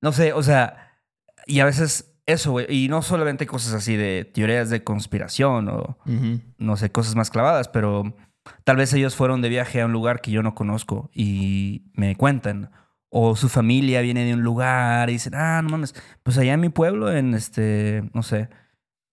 no 0.00 0.12
sé, 0.12 0.32
o 0.34 0.42
sea, 0.44 0.94
y 1.46 1.58
a 1.58 1.64
veces 1.64 2.09
eso, 2.32 2.52
güey, 2.52 2.66
y 2.68 2.88
no 2.88 3.02
solamente 3.02 3.46
cosas 3.46 3.74
así 3.74 3.96
de 3.96 4.24
teorías 4.24 4.70
de 4.70 4.82
conspiración 4.84 5.68
o 5.68 5.96
no 6.58 6.76
sé, 6.76 6.90
cosas 6.90 7.14
más 7.16 7.30
clavadas, 7.30 7.68
pero 7.68 8.14
tal 8.64 8.76
vez 8.76 8.92
ellos 8.92 9.14
fueron 9.16 9.42
de 9.42 9.48
viaje 9.48 9.80
a 9.80 9.86
un 9.86 9.92
lugar 9.92 10.20
que 10.20 10.30
yo 10.30 10.42
no 10.42 10.54
conozco 10.54 11.10
y 11.14 11.82
me 11.94 12.16
cuentan. 12.16 12.70
O 13.12 13.34
su 13.34 13.48
familia 13.48 14.02
viene 14.02 14.24
de 14.24 14.34
un 14.34 14.42
lugar 14.42 15.10
y 15.10 15.14
dicen, 15.14 15.34
ah, 15.34 15.60
no 15.62 15.68
mames, 15.70 15.94
pues 16.22 16.38
allá 16.38 16.52
en 16.54 16.60
mi 16.60 16.68
pueblo, 16.68 17.12
en 17.12 17.34
este, 17.34 18.04
no 18.14 18.22
sé, 18.22 18.48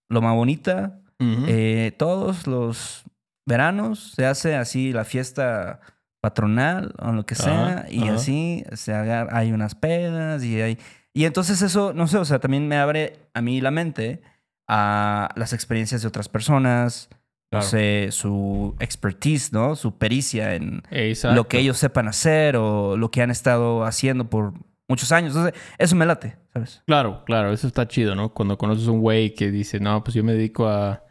Loma 0.10 0.34
Bonita, 0.34 1.00
eh, 1.48 1.94
todos 1.98 2.46
los 2.46 3.04
veranos 3.48 4.12
se 4.16 4.28
hace 4.28 4.56
así 4.56 4.94
la 4.94 5.04
fiesta 5.04 5.80
patronal 6.22 6.94
o 7.00 7.12
lo 7.12 7.26
que 7.26 7.34
sea 7.36 7.86
y 7.90 8.08
así 8.10 8.64
se 8.74 8.94
agar- 8.94 9.30
hay 9.32 9.52
unas 9.52 9.74
pedas 9.76 10.44
y 10.44 10.62
hay 10.62 10.78
y 11.18 11.26
entonces 11.26 11.62
eso 11.62 11.94
no 11.94 12.08
sé 12.08 12.18
o 12.18 12.26
sea 12.26 12.40
también 12.40 12.68
me 12.68 12.78
abre 12.78 13.18
a 13.34 13.42
mí 13.42 13.60
la 13.62 13.72
mente 13.72 14.22
a 14.68 15.30
las 15.36 15.54
experiencias 15.54 16.02
de 16.02 16.08
otras 16.08 16.30
personas 16.30 17.10
Claro. 17.50 17.64
no 17.64 17.70
sé 17.70 18.08
su 18.12 18.76
expertise 18.80 19.54
no 19.54 19.76
su 19.78 19.98
pericia 19.98 20.56
en 20.56 20.84
Exacto. 20.92 21.34
lo 21.36 21.48
que 21.48 21.60
ellos 21.60 21.78
sepan 21.78 22.10
hacer 22.10 22.58
o 22.58 22.98
lo 22.98 23.10
que 23.10 23.22
han 23.22 23.32
estado 23.32 23.86
haciendo 23.86 24.30
por 24.30 24.52
muchos 24.90 25.14
años 25.14 25.34
entonces 25.34 25.60
eso 25.78 25.96
me 25.96 26.06
late 26.06 26.36
sabes 26.54 26.82
Claro, 26.86 27.24
claro, 27.26 27.54
eso 27.54 27.66
está 27.68 27.88
chido, 27.88 28.16
¿no? 28.16 28.34
Cuando 28.34 28.58
conoces 28.58 28.88
un 28.88 29.00
güey 29.00 29.34
que 29.34 29.50
dice, 29.52 29.80
no, 29.80 30.04
pues 30.04 30.14
yo 30.16 30.24
me 30.24 30.34
dedico 30.34 30.68
a. 30.68 31.04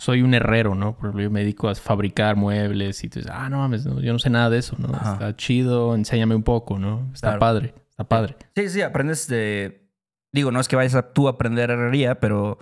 Soy 0.00 0.22
un 0.22 0.34
herrero, 0.34 0.74
¿no? 0.74 0.96
Por 0.96 1.06
ejemplo, 1.06 1.22
yo 1.22 1.30
me 1.30 1.40
dedico 1.40 1.68
a 1.68 1.74
fabricar 1.74 2.34
muebles 2.36 3.02
y 3.04 3.08
tú 3.08 3.20
dices, 3.20 3.32
ah, 3.34 3.48
no 3.48 3.58
mames, 3.58 3.84
no, 3.86 4.00
yo 4.00 4.12
no 4.12 4.18
sé 4.18 4.30
nada 4.30 4.50
de 4.50 4.58
eso, 4.58 4.74
¿no? 4.78 4.88
Ajá. 4.94 5.12
Está 5.14 5.36
chido, 5.36 5.94
enséñame 5.94 6.34
un 6.34 6.42
poco, 6.42 6.78
¿no? 6.78 7.08
Está 7.12 7.28
Claro. 7.28 7.40
padre, 7.40 7.74
está 7.94 8.08
padre. 8.08 8.36
Sí, 8.56 8.68
sí, 8.68 8.82
aprendes 8.82 9.26
de. 9.28 9.88
Digo, 10.32 10.50
no 10.50 10.60
es 10.60 10.68
que 10.68 10.76
vayas 10.76 10.94
a 10.94 11.12
tú 11.12 11.28
a 11.28 11.32
aprender 11.32 11.70
herrería, 11.70 12.18
pero 12.20 12.58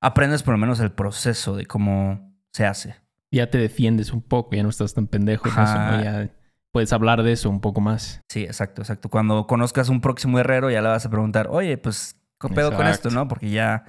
aprendes 0.00 0.42
por 0.42 0.52
lo 0.52 0.58
menos 0.58 0.80
el 0.80 0.90
proceso 0.92 1.56
de 1.56 1.66
cómo 1.66 2.36
se 2.52 2.66
hace. 2.66 2.96
Ya 3.30 3.48
te 3.48 3.58
defiendes 3.58 4.12
un 4.12 4.22
poco, 4.22 4.54
ya 4.56 4.62
no 4.62 4.68
estás 4.68 4.92
tan 4.92 5.06
pendejo 5.06 5.48
en 5.48 5.54
eso. 5.54 5.78
¿no? 5.78 6.02
Ya 6.02 6.30
puedes 6.72 6.92
hablar 6.92 7.22
de 7.22 7.32
eso 7.32 7.48
un 7.48 7.60
poco 7.60 7.80
más. 7.80 8.20
Sí, 8.28 8.42
exacto, 8.42 8.82
exacto. 8.82 9.08
Cuando 9.08 9.46
conozcas 9.46 9.88
un 9.88 10.00
próximo 10.00 10.38
herrero, 10.38 10.70
ya 10.70 10.82
le 10.82 10.88
vas 10.88 11.06
a 11.06 11.10
preguntar, 11.10 11.46
oye, 11.50 11.78
pues, 11.78 12.20
¿qué 12.40 12.48
pedo 12.48 12.74
con 12.74 12.86
esto, 12.88 13.10
no? 13.10 13.28
Porque 13.28 13.50
ya, 13.50 13.84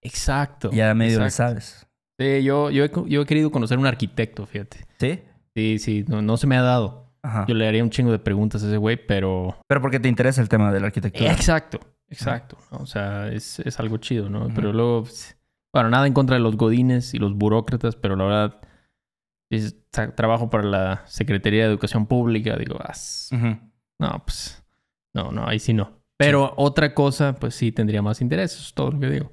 Exacto. 0.00 0.70
ya 0.70 0.94
medio 0.94 1.22
exacto. 1.24 1.36
sabes. 1.36 1.86
Sí, 2.18 2.42
yo, 2.42 2.70
yo, 2.70 2.84
he, 2.84 2.90
yo 3.06 3.22
he 3.22 3.26
querido 3.26 3.50
conocer 3.50 3.78
un 3.78 3.86
arquitecto, 3.86 4.46
fíjate. 4.46 4.86
¿Sí? 4.98 5.20
Sí, 5.54 5.78
sí, 5.78 6.04
no, 6.08 6.22
no 6.22 6.36
se 6.36 6.46
me 6.46 6.56
ha 6.56 6.62
dado. 6.62 7.07
Ajá. 7.22 7.44
Yo 7.48 7.54
le 7.54 7.66
haría 7.68 7.82
un 7.82 7.90
chingo 7.90 8.10
de 8.12 8.18
preguntas 8.18 8.62
a 8.62 8.66
ese 8.68 8.76
güey, 8.76 8.96
pero 9.06 9.56
Pero 9.66 9.80
porque 9.80 10.00
te 10.00 10.08
interesa 10.08 10.40
el 10.40 10.48
tema 10.48 10.72
de 10.72 10.80
la 10.80 10.86
arquitectura. 10.86 11.32
Exacto, 11.32 11.80
exacto. 12.08 12.56
¿no? 12.70 12.78
O 12.78 12.86
sea, 12.86 13.28
es, 13.28 13.58
es 13.60 13.78
algo 13.80 13.96
chido, 13.98 14.28
¿no? 14.30 14.48
Pero 14.54 14.72
luego, 14.72 15.02
pues, 15.02 15.36
bueno, 15.72 15.90
nada 15.90 16.06
en 16.06 16.12
contra 16.14 16.36
de 16.36 16.40
los 16.42 16.56
godines 16.56 17.14
y 17.14 17.18
los 17.18 17.34
burócratas, 17.34 17.96
pero 17.96 18.16
la 18.16 18.24
verdad, 18.24 18.60
es, 19.50 19.76
tra- 19.90 20.14
trabajo 20.14 20.50
para 20.50 20.64
la 20.64 21.02
Secretaría 21.06 21.64
de 21.64 21.68
Educación 21.70 22.06
Pública, 22.06 22.56
digo, 22.56 22.78
ah, 22.80 22.92
no, 23.98 24.22
pues, 24.24 24.62
no, 25.14 25.32
no, 25.32 25.46
ahí 25.46 25.58
sí 25.58 25.72
no. 25.74 25.98
Pero 26.16 26.52
otra 26.56 26.94
cosa, 26.94 27.34
pues 27.34 27.54
sí 27.54 27.70
tendría 27.72 28.02
más 28.02 28.20
interés, 28.20 28.52
eso 28.54 28.62
es 28.62 28.74
todo 28.74 28.90
lo 28.92 29.00
que 29.00 29.08
digo. 29.10 29.32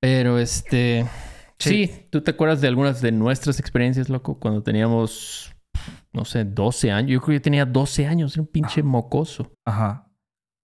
Pero 0.00 0.38
este, 0.38 1.06
Sí. 1.58 1.86
sí. 1.86 2.06
¿tú 2.10 2.22
te 2.22 2.30
acuerdas 2.32 2.60
de 2.60 2.68
algunas 2.68 3.00
de 3.02 3.12
nuestras 3.12 3.60
experiencias, 3.60 4.08
loco? 4.08 4.38
Cuando 4.40 4.62
teníamos, 4.62 5.54
no 6.12 6.24
sé, 6.24 6.44
12 6.44 6.90
años. 6.90 7.10
Yo 7.10 7.20
creo 7.20 7.28
que 7.28 7.34
yo 7.34 7.42
tenía 7.42 7.64
12 7.66 8.06
años, 8.06 8.34
era 8.34 8.42
un 8.42 8.48
pinche 8.48 8.82
mocoso. 8.82 9.52
Ajá. 9.64 10.08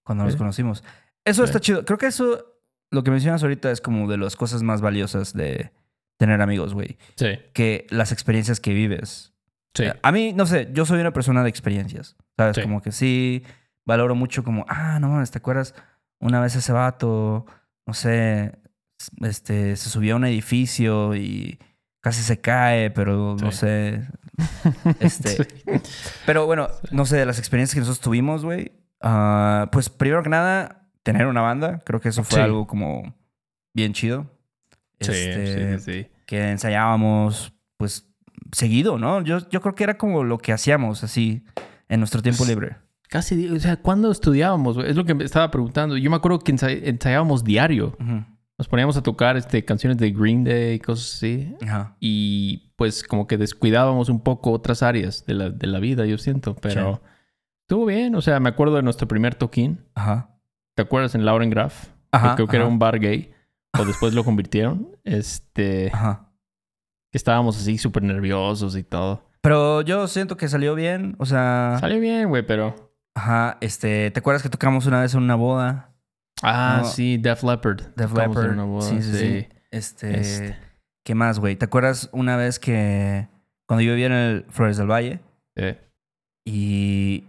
Cuando 0.03 0.23
nos 0.23 0.35
conocimos. 0.35 0.83
Eso 1.25 1.43
Sí. 1.43 1.49
está 1.49 1.59
chido. 1.59 1.83
Creo 1.85 1.97
que 1.97 2.07
eso, 2.07 2.45
lo 2.91 3.03
que 3.03 3.11
mencionas 3.11 3.43
ahorita 3.43 3.71
es 3.71 3.81
como 3.81 4.07
de 4.09 4.17
las 4.17 4.35
cosas 4.35 4.63
más 4.63 4.81
valiosas 4.81 5.33
de 5.33 5.71
tener 6.17 6.41
amigos, 6.41 6.73
güey. 6.73 6.97
Sí, 7.15 7.27
Que 7.53 7.85
las 7.89 8.11
experiencias 8.11 8.59
que 8.59 8.73
vives. 8.73 9.33
sí. 9.75 9.83
A 10.01 10.11
mí, 10.11 10.33
no 10.33 10.45
sé, 10.45 10.69
yo 10.73 10.85
soy 10.85 10.99
una 11.01 11.11
persona 11.13 11.43
de 11.43 11.49
experiencias. 11.49 12.15
¿Sabes? 12.37 12.55
Sí. 12.55 12.61
Como 12.63 12.81
que 12.81 12.91
sí 12.91 13.43
valoro 13.85 14.15
mucho 14.15 14.43
como, 14.43 14.65
ah, 14.69 14.99
no 14.99 15.09
mames, 15.09 15.31
¿te 15.31 15.37
acuerdas? 15.37 15.73
Una 16.19 16.39
vez 16.41 16.55
ese 16.55 16.71
vato, 16.73 17.45
no 17.85 17.93
sé, 17.93 18.57
este, 19.21 19.75
se 19.75 19.89
subió 19.89 20.13
a 20.13 20.17
un 20.17 20.25
edificio 20.25 21.15
y 21.15 21.59
casi 22.01 22.23
se 22.23 22.39
cae, 22.41 22.89
pero 22.91 23.35
no 23.39 23.51
sé. 23.51 24.01
Este, 24.99 25.29
Sí. 25.29 25.43
Pero 26.25 26.45
bueno, 26.45 26.67
no 26.91 27.05
sé, 27.05 27.17
de 27.17 27.25
las 27.25 27.39
experiencias 27.39 27.73
que 27.73 27.79
nosotros 27.81 28.01
tuvimos, 28.01 28.43
güey. 28.43 28.71
ah, 29.01 29.69
pues 29.71 29.89
primero 29.89 30.23
que 30.23 30.29
nada, 30.29 30.89
tener 31.03 31.27
una 31.27 31.41
banda. 31.41 31.79
Creo 31.85 31.99
que 31.99 32.09
eso 32.09 32.23
fue 32.23 32.35
Sí. 32.39 32.41
algo 32.41 32.65
como 32.67 33.15
bien 33.73 33.93
chido. 33.93 34.31
Sí, 34.99 35.11
Este, 35.11 35.79
sí. 35.79 36.07
Que 36.25 36.49
ensayábamos, 36.51 37.53
pues, 37.77 38.07
seguido, 38.51 38.97
¿no? 38.97 39.21
Yo, 39.21 39.47
yo 39.49 39.61
creo 39.61 39.75
que 39.75 39.83
era 39.83 39.97
como 39.97 40.23
lo 40.23 40.37
que 40.39 40.51
hacíamos 40.53 41.03
así 41.03 41.45
en 41.89 41.99
nuestro 41.99 42.21
tiempo 42.21 42.39
Pues, 42.39 42.49
libre. 42.49 42.77
Casi, 43.09 43.47
o 43.49 43.59
sea, 43.59 43.77
¿cuándo 43.77 44.11
estudiábamos? 44.11 44.77
Es 44.85 44.95
lo 44.97 45.05
que 45.05 45.13
me 45.13 45.23
estaba 45.23 45.49
preguntando. 45.51 45.95
Yo 45.95 46.09
me 46.09 46.17
acuerdo 46.17 46.39
que 46.39 46.53
ensay- 46.53 46.81
ensayábamos 46.83 47.43
diario. 47.43 47.95
Nos 48.57 48.67
poníamos 48.67 48.97
a 48.97 49.03
tocar 49.03 49.37
este, 49.37 49.63
canciones 49.63 49.97
de 49.99 50.09
Green 50.11 50.43
Day 50.43 50.75
y 50.75 50.79
cosas 50.79 51.13
así. 51.15 51.55
Ajá. 51.61 51.95
Y 51.99 52.73
pues 52.75 53.03
como 53.03 53.27
que 53.27 53.37
descuidábamos 53.37 54.09
un 54.09 54.21
poco 54.21 54.51
otras 54.51 54.81
áreas 54.81 55.25
de 55.25 55.33
la, 55.35 55.49
de 55.51 55.67
la 55.67 55.79
vida, 55.79 56.05
yo 56.05 56.17
siento. 56.17 56.55
Pero 56.55 56.95
Sí. 56.95 57.01
estuvo 57.65 57.85
bien. 57.85 58.15
O 58.15 58.21
sea, 58.21 58.39
me 58.39 58.49
acuerdo 58.49 58.75
de 58.75 58.81
nuestro 58.83 59.07
primer 59.07 59.35
toquín. 59.35 59.85
Ajá. 59.93 60.31
¿Te 60.75 60.81
acuerdas 60.81 61.13
en 61.13 61.23
Lauren 61.25 61.49
Graf? 61.51 61.89
Ajá. 62.11 62.33
Creo 62.35 62.47
que 62.47 62.55
era 62.55 62.65
un 62.65 62.79
bar 62.79 62.99
gay. 62.99 63.31
O 63.79 63.85
después 63.85 64.13
lo 64.15 64.23
convirtieron. 64.25 64.89
Este... 65.03 65.91
Ajá. 65.93 66.31
Que 67.11 67.17
estábamos 67.19 67.57
así 67.57 67.77
súper 67.77 68.01
nerviosos 68.03 68.75
y 68.75 68.83
todo. 68.83 69.29
Pero 69.41 69.81
yo 69.81 70.07
siento 70.07 70.35
que 70.35 70.47
salió 70.47 70.73
bien. 70.73 71.15
O 71.19 71.25
sea, 71.27 71.77
Salió 71.79 71.99
bien, 71.99 72.27
güey, 72.29 72.45
pero... 72.45 72.91
ajá. 73.13 73.57
Este, 73.61 74.09
¿te 74.09 74.19
acuerdas 74.19 74.41
que 74.41 74.49
tocamos 74.49 74.87
una 74.87 75.01
vez 75.01 75.13
en 75.13 75.21
una 75.21 75.35
boda? 75.35 75.93
Ah, 76.43 76.79
No. 76.83 76.87
sí, 76.89 77.17
Def 77.17 77.43
Leppard. 77.43 77.81
Def 77.95 78.13
Leppard. 78.13 78.81
Sí, 78.83 79.01
sí, 79.01 79.13
sí. 79.17 79.47
Este, 79.71 80.19
Este. 80.19 80.57
¿qué 81.03 81.15
más, 81.15 81.39
güey? 81.39 81.55
¿Te 81.55 81.65
acuerdas 81.65 82.09
una 82.13 82.35
vez 82.37 82.59
que 82.59 83.27
cuando 83.67 83.81
yo 83.81 83.91
vivía 83.91 84.07
en 84.07 84.11
el 84.13 84.45
Flores 84.49 84.77
del 84.77 84.87
Valle 84.87 85.19
Sí. 85.55 85.75
y 86.45 87.23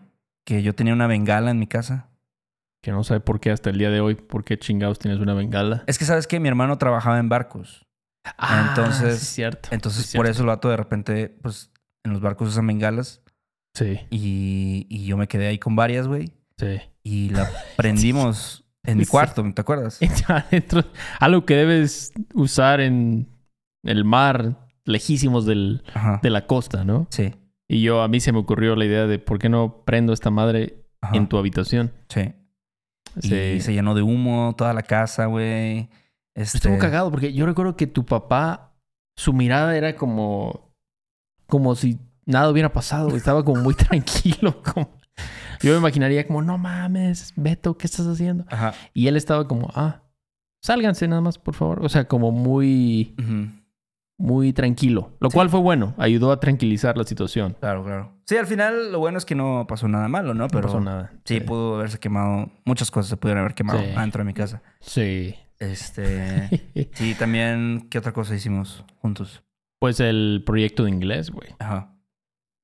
que 0.44 0.62
yo 0.62 0.74
tenía 0.74 0.92
una 0.92 1.06
bengala 1.06 1.50
en 1.50 1.58
mi 1.58 1.66
casa? 1.66 2.08
Que 2.82 2.92
no 2.92 3.02
sabe 3.02 3.20
por 3.20 3.40
qué 3.40 3.50
hasta 3.50 3.70
el 3.70 3.78
día 3.78 3.90
de 3.90 4.00
hoy, 4.00 4.14
por 4.14 4.44
qué 4.44 4.58
chingados 4.58 4.98
tienes 4.98 5.20
una 5.20 5.34
bengala. 5.34 5.82
Es 5.86 5.98
que 5.98 6.04
sabes 6.04 6.26
que 6.26 6.38
mi 6.38 6.48
hermano 6.48 6.78
trabajaba 6.78 7.18
en 7.18 7.28
barcos. 7.28 7.84
entonces- 8.68 9.16
sí 9.18 9.22
es 9.24 9.28
cierto. 9.28 9.68
Entonces, 9.72 10.06
sí 10.06 10.16
por 10.16 10.26
cierto. 10.26 10.32
eso 10.36 10.42
el 10.42 10.48
vato 10.48 10.68
de 10.68 10.76
repente, 10.76 11.28
pues, 11.42 11.70
en 12.04 12.12
los 12.12 12.20
barcos 12.20 12.48
usan 12.48 12.66
bengalas. 12.66 13.22
Sí. 13.74 14.00
Y, 14.10 14.86
y 14.90 15.06
yo 15.06 15.16
me 15.16 15.28
quedé 15.28 15.46
ahí 15.46 15.58
con 15.58 15.76
varias, 15.76 16.06
güey. 16.06 16.30
Sí. 16.58 16.80
y 17.04 17.30
la 17.30 17.48
prendimos 17.76 18.64
en 18.90 18.98
mi 18.98 19.05
Sí. 19.05 19.11
cuarto, 19.11 19.44
¿te 19.55 19.61
acuerdas? 19.61 19.98
Adentro, 20.29 20.85
algo 21.20 21.44
que 21.44 21.55
debes 21.55 22.12
usar 22.35 22.81
en 22.81 23.29
el 23.83 24.05
mar, 24.05 24.66
lejísimos 24.85 25.46
del, 25.46 25.83
Ajá. 25.94 26.20
de 26.22 26.31
la 26.31 26.46
costa, 26.46 26.85
¿no? 26.85 27.07
Sí. 27.11 27.35
Y 27.68 27.83
yo, 27.83 28.03
a 28.03 28.09
mí 28.09 28.20
se 28.20 28.33
me 28.33 28.38
ocurrió 28.38 28.74
la 28.77 28.85
idea 28.87 29.07
de 29.07 29.18
por 29.18 29.38
qué 29.38 29.48
no 29.48 29.83
prendo 29.85 30.12
esta 30.12 30.31
madre 30.31 30.85
Ajá. 31.01 31.16
en 31.16 31.29
tu 31.29 31.37
habitación. 31.37 31.92
Sí. 32.09 32.33
Sí. 33.20 33.35
Y 33.35 33.61
se 33.61 33.72
llenó 33.72 33.94
de 33.94 34.03
humo 34.03 34.55
toda 34.57 34.72
la 34.72 34.83
casa, 34.83 35.27
güey. 35.27 35.88
Este... 36.35 36.59
Estuvo 36.59 36.79
cagado 36.79 37.11
porque 37.11 37.33
yo 37.33 37.46
recuerdo 37.46 37.77
que 37.77 37.87
tu 37.87 38.07
papá, 38.07 38.74
su 39.16 39.33
mirada 39.33 39.77
era 39.77 39.96
como, 39.96 40.72
como 41.46 41.74
si 41.74 41.98
nada 42.27 42.48
hubiera 42.51 42.72
pasado. 42.72 43.14
Estaba 43.16 43.44
como 43.44 43.61
muy 43.62 43.74
tranquilo. 43.74 44.62
Como... 44.62 44.97
Yo 45.62 45.72
me 45.72 45.78
imaginaría 45.78 46.26
como, 46.26 46.42
no 46.42 46.59
mames, 46.59 47.33
Beto, 47.37 47.76
¿qué 47.76 47.87
estás 47.87 48.07
haciendo? 48.07 48.44
Ajá. 48.48 48.74
Y 48.94 49.09
él 49.09 49.16
estaba 49.16 49.46
como, 49.48 49.70
ah, 49.74 50.02
sálganse 50.62 51.09
nada 51.09 51.20
más, 51.20 51.38
por 51.38 51.54
favor. 51.54 51.85
O 51.85 51.88
sea, 51.88 52.07
como 52.07 52.31
muy, 52.31 53.14
muy 54.18 54.52
tranquilo. 54.52 55.16
Lo 55.20 55.31
Sí. 55.31 55.35
cual 55.35 55.48
fue 55.48 55.61
bueno. 55.61 55.94
Ayudó 55.98 56.33
a 56.33 56.40
tranquilizar 56.40 56.96
la 56.96 57.04
situación. 57.04 57.57
Claro, 57.61 57.85
claro. 57.85 58.12
Sí, 58.26 58.37
al 58.37 58.46
final 58.46 58.92
lo 58.92 58.98
bueno 58.98 59.18
es 59.18 59.24
que 59.24 59.35
no 59.35 59.66
pasó 59.68 59.88
nada 59.88 60.09
malo, 60.09 60.35
¿no? 60.35 60.44
No 60.44 60.48
Pero 60.48 60.62
pasó 60.68 60.81
nada. 60.81 61.12
sí, 61.24 61.40
pudo 61.40 61.76
haberse 61.76 61.98
quemado. 61.98 62.50
Muchas 62.64 62.90
cosas 62.90 63.09
se 63.11 63.16
pudieron 63.16 63.40
haber 63.42 63.54
quemado 63.54 63.78
Sí. 63.81 63.87
adentro 63.96 64.20
de 64.20 64.24
mi 64.26 64.35
casa. 64.35 64.62
Sí. 64.81 65.35
Este. 65.59 66.48
sí, 66.94 67.14
también. 67.18 67.87
¿Qué 67.90 67.98
otra 67.98 68.12
cosa 68.12 68.35
hicimos 68.35 68.85
juntos? 69.00 69.42
pues 69.81 70.00
el 70.00 70.42
proyecto 70.44 70.83
de 70.85 70.90
inglés, 70.90 71.31
güey. 71.31 71.50
Ajá. 71.61 71.94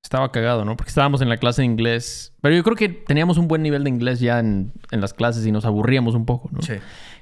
Estaba 0.04 0.30
cagado, 0.30 0.64
¿no? 0.66 0.76
Porque 0.76 0.90
estábamos 0.90 1.22
en 1.22 1.28
la 1.30 1.38
clase 1.38 1.62
de 1.62 1.66
inglés. 1.66 2.32
Pero 2.42 2.54
yo 2.54 2.62
creo 2.62 2.76
que 2.76 2.90
teníamos 2.90 3.38
un 3.38 3.48
buen 3.48 3.62
nivel 3.62 3.82
de 3.84 3.90
inglés 3.90 4.20
ya 4.20 4.38
en, 4.38 4.72
en 4.90 5.00
las 5.00 5.14
clases 5.14 5.44
y 5.46 5.50
nos 5.50 5.64
aburríamos 5.64 6.14
un 6.14 6.26
poco, 6.26 6.50
¿no? 6.52 6.60
Sí. 6.62 6.74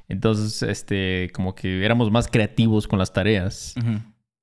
Entonces, 0.09 0.63
este, 0.63 1.31
como 1.33 1.55
que 1.55 1.85
éramos 1.85 2.11
más 2.11 2.27
creativos 2.29 2.89
con 2.89 2.99
las 2.99 3.13
tareas. 3.13 3.75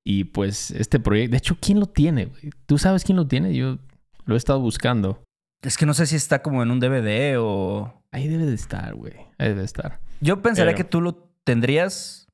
Y 0.04 0.24
pues 0.24 0.70
este 0.70 0.98
proyecto, 0.98 1.32
de 1.32 1.36
hecho, 1.36 1.58
¿quién 1.60 1.78
lo 1.78 1.86
tiene? 1.86 2.24
güey? 2.26 2.50
¿Tú 2.66 2.78
sabes 2.78 3.04
quién 3.04 3.16
lo 3.16 3.26
tiene? 3.28 3.54
Yo 3.54 3.78
lo 4.24 4.34
he 4.34 4.38
estado 4.38 4.58
buscando. 4.58 5.22
Es 5.62 5.76
que 5.76 5.84
no 5.84 5.92
sé 5.92 6.06
si 6.06 6.16
está 6.16 6.40
como 6.42 6.62
en 6.62 6.70
un 6.70 6.80
DVD 6.80 7.36
o. 7.38 8.02
Ahí 8.10 8.26
debe 8.26 8.46
de 8.46 8.54
estar, 8.54 8.94
güey. 8.94 9.12
Ahí 9.38 9.48
debe 9.48 9.60
de 9.60 9.66
estar. 9.66 10.00
Yo 10.22 10.40
pensaría 10.40 10.72
Pero- 10.72 10.78
que 10.78 10.90
tú 10.90 11.00
lo 11.02 11.28
tendrías 11.44 12.26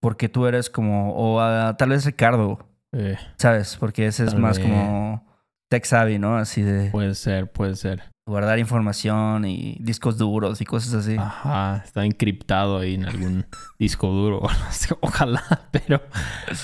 porque 0.00 0.28
tú 0.28 0.46
eres 0.46 0.68
como. 0.68 1.14
O 1.14 1.40
ah, 1.40 1.74
tal 1.78 1.88
vez 1.88 2.04
Ricardo, 2.04 2.68
Eh, 2.92 3.16
¿sabes? 3.36 3.76
Porque 3.78 4.06
ese 4.06 4.24
es 4.24 4.34
más 4.34 4.58
como 4.58 5.24
tech 5.68 5.84
savvy, 5.84 6.18
¿no? 6.18 6.36
Así 6.36 6.62
de 6.62 6.90
puede 6.90 7.14
ser, 7.14 7.50
puede 7.50 7.76
ser. 7.76 8.02
guardar 8.26 8.58
información 8.58 9.44
y 9.44 9.76
discos 9.80 10.18
duros 10.18 10.60
y 10.60 10.64
cosas 10.64 10.94
así. 10.94 11.16
Ajá, 11.18 11.82
está 11.84 12.04
encriptado 12.04 12.78
ahí 12.78 12.94
en 12.94 13.04
algún 13.04 13.46
disco 13.78 14.08
duro. 14.08 14.42
Ojalá, 15.00 15.68
pero, 15.70 16.02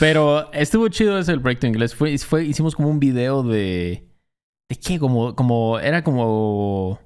pero 0.00 0.52
estuvo 0.52 0.88
chido 0.88 1.18
ese 1.18 1.32
el 1.32 1.40
proyecto 1.40 1.66
inglés. 1.66 1.94
Fue, 1.94 2.18
fue, 2.18 2.44
hicimos 2.44 2.74
como 2.74 2.88
un 2.88 2.98
video 2.98 3.42
de. 3.42 4.08
¿De 4.68 4.76
qué? 4.76 4.98
Como, 4.98 5.36
como, 5.36 5.78
era 5.78 6.02
como 6.02 6.98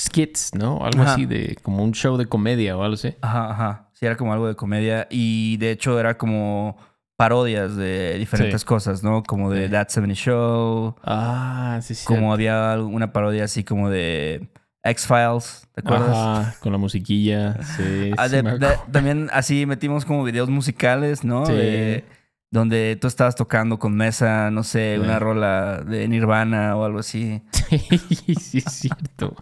skits, 0.00 0.54
¿no? 0.54 0.82
Algo 0.82 1.02
Ajá. 1.02 1.12
así 1.12 1.26
de, 1.26 1.58
como 1.62 1.84
un 1.84 1.92
show 1.92 2.16
de 2.16 2.24
comedia 2.24 2.74
o 2.74 2.82
algo 2.82 2.94
así. 2.94 3.14
Ajá, 3.20 3.50
ajá. 3.50 3.90
Sí, 3.92 4.06
era 4.06 4.16
como 4.16 4.32
algo 4.32 4.48
de 4.48 4.56
comedia. 4.56 5.06
Y 5.10 5.58
de 5.58 5.72
hecho 5.72 6.00
era 6.00 6.16
como 6.16 6.78
parodias 7.20 7.76
de 7.76 8.16
diferentes 8.18 8.62
Sí. 8.62 8.66
cosas, 8.66 9.02
¿no? 9.02 9.22
Como 9.22 9.50
de. 9.50 9.68
That 9.68 9.88
70 9.88 10.14
Show. 10.14 10.94
Ah, 11.04 11.78
sí, 11.82 11.94
sí. 11.94 12.06
Como 12.06 12.32
había 12.32 12.78
una 12.80 13.12
parodia 13.12 13.44
así 13.44 13.62
como 13.62 13.90
de 13.90 14.48
X-Files, 14.82 15.68
¿te 15.74 15.82
acuerdas? 15.82 16.16
Ajá, 16.16 16.54
con 16.60 16.72
la 16.72 16.78
musiquilla. 16.78 17.62
Sí, 17.76 18.12
Ah, 18.16 18.26
sí 18.28 18.36
de- 18.36 18.42
me 18.42 18.58
de- 18.58 18.66
acuerdo. 18.66 18.90
también 18.90 19.28
así 19.34 19.66
metimos 19.66 20.06
como 20.06 20.24
videos 20.24 20.48
musicales, 20.48 21.22
¿no? 21.22 21.44
Sí. 21.44 21.52
De- 21.52 22.04
donde 22.50 22.96
tú 23.00 23.06
estabas 23.06 23.36
tocando 23.36 23.78
con 23.78 23.94
mesa, 23.94 24.50
no 24.50 24.62
sé, 24.64 24.94
Sí. 24.96 25.04
una 25.04 25.18
rola 25.18 25.82
de 25.86 26.08
Nirvana 26.08 26.74
o 26.76 26.84
algo 26.84 27.00
así. 27.00 27.42
Sí, 27.68 28.34
sí, 28.34 28.58
es 28.66 28.72
cierto. 28.72 29.36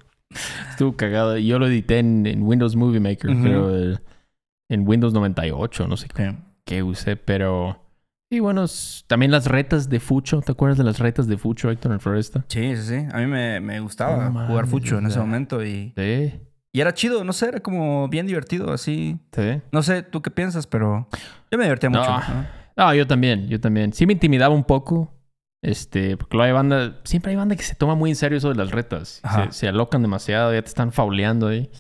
Estuvo 0.71 0.97
cagado. 0.97 1.39
Yo 1.39 1.59
lo 1.61 1.69
edité 1.69 2.01
en, 2.01 2.27
en 2.27 2.43
Windows 2.43 2.75
Movie 2.77 3.01
Maker, 3.01 3.31
pero 3.43 3.71
en 4.69 4.87
Windows 4.87 5.15
98, 5.15 5.87
no 5.87 5.97
sé 5.97 6.09
Sí. 6.15 6.23
Qué 6.69 6.83
usé, 6.83 7.17
pero... 7.17 7.83
Y 8.31 8.41
bueno, 8.41 8.67
también 9.07 9.33
las 9.33 9.47
retas 9.47 9.89
de 9.89 10.01
Fucho. 10.01 10.43
¿Te 10.43 10.53
acuerdas 10.53 10.77
de 10.77 10.85
las 10.85 10.99
retas 10.99 11.27
de 11.27 11.39
Fucho, 11.39 11.71
Héctor, 11.71 11.93
en 11.93 12.01
Floresta? 12.01 12.45
Sí, 12.49 12.77
sí, 12.77 12.83
sí. 12.83 13.07
A 13.11 13.19
mí 13.21 13.27
me, 13.27 13.59
me 13.61 13.81
gustaba 13.81 14.31
jugar 14.47 14.67
fucho 14.67 14.99
en 14.99 15.07
ese 15.07 15.19
momento 15.19 15.65
y, 15.65 15.95
Sí, 15.97 16.39
y 16.71 16.81
era 16.81 16.93
chido, 16.93 17.25
no 17.25 17.33
sé, 17.33 17.49
era 17.49 17.61
como 17.61 18.07
bien 18.09 18.27
divertido, 18.27 18.71
así. 18.71 19.19
sí. 19.33 19.63
No 19.73 19.83
sé, 19.83 20.03
tú 20.03 20.21
qué 20.21 20.31
piensas, 20.31 20.67
pero 20.67 21.09
yo 21.51 21.57
me 21.57 21.65
divertía 21.65 21.89
mucho. 21.89 22.11
¿no? 22.11 22.47
No, 22.77 22.95
yo 22.95 23.07
también, 23.07 23.49
yo 23.49 23.59
también. 23.59 23.95
Sí 23.95 24.05
me 24.05 24.13
intimidaba 24.13 24.55
un 24.55 24.65
poco. 24.65 25.15
Este, 25.63 26.19
porque 26.19 26.37
luego 26.37 26.47
hay 26.49 26.53
banda, 26.53 27.01
siempre 27.05 27.31
hay 27.31 27.37
banda 27.37 27.57
que 27.57 27.63
se 27.63 27.75
toma 27.77 27.95
muy 27.95 28.11
en 28.11 28.17
serio 28.17 28.37
eso 28.37 28.51
de 28.51 28.57
las 28.57 28.71
retas. 28.73 29.23
Se, 29.35 29.53
se 29.53 29.69
alocan 29.69 30.03
demasiado, 30.03 30.53
ya 30.53 30.61
te 30.61 30.69
están 30.69 30.93
fauleando 30.93 31.49
ahí. 31.49 31.71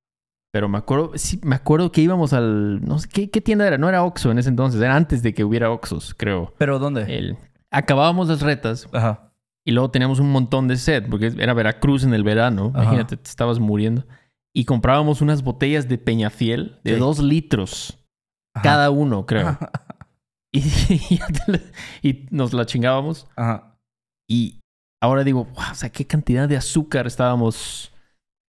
Pero 0.58 0.68
me 0.68 0.78
acuerdo, 0.78 1.12
sí, 1.14 1.38
me 1.44 1.54
acuerdo 1.54 1.92
que 1.92 2.00
íbamos 2.00 2.32
al, 2.32 2.84
no 2.84 2.98
sé, 2.98 3.08
¿qué, 3.08 3.30
qué 3.30 3.40
tienda 3.40 3.64
era? 3.64 3.78
No 3.78 3.88
era 3.88 4.02
Oxxo 4.02 4.32
en 4.32 4.38
ese 4.40 4.48
entonces, 4.48 4.80
era 4.82 4.96
antes 4.96 5.22
de 5.22 5.32
que 5.32 5.44
hubiera 5.44 5.70
Oxxos, 5.70 6.14
creo. 6.18 6.52
¿Pero 6.58 6.80
dónde? 6.80 7.02
El, 7.16 7.38
acabábamos 7.70 8.26
las 8.26 8.40
retas 8.40 8.88
Ajá. 8.92 9.30
y 9.64 9.70
luego 9.70 9.92
teníamos 9.92 10.18
un 10.18 10.32
montón 10.32 10.66
de 10.66 10.76
sed, 10.76 11.08
porque 11.08 11.32
era 11.38 11.54
Veracruz 11.54 12.02
en 12.02 12.12
el 12.12 12.24
verano, 12.24 12.72
Ajá. 12.74 12.82
imagínate, 12.82 13.16
te 13.18 13.28
estabas 13.30 13.60
muriendo. 13.60 14.04
Y 14.52 14.64
comprábamos 14.64 15.20
unas 15.20 15.44
botellas 15.44 15.86
de 15.88 15.96
Peñafiel 15.98 16.80
de 16.82 16.94
Sí. 16.94 16.98
dos 16.98 17.20
litros 17.20 18.04
Ajá. 18.52 18.64
cada 18.64 18.90
uno, 18.90 19.24
creo. 19.26 19.56
Y, 20.50 20.60
y 21.12 21.20
y 22.02 22.26
nos 22.30 22.52
la 22.52 22.66
chingábamos. 22.66 23.28
Ajá. 23.36 23.78
Y 24.28 24.58
ahora 25.00 25.22
digo, 25.22 25.44
wow, 25.44 25.70
o 25.70 25.74
sea, 25.76 25.90
qué 25.90 26.04
cantidad 26.04 26.48
de 26.48 26.56
azúcar 26.56 27.06
estábamos 27.06 27.92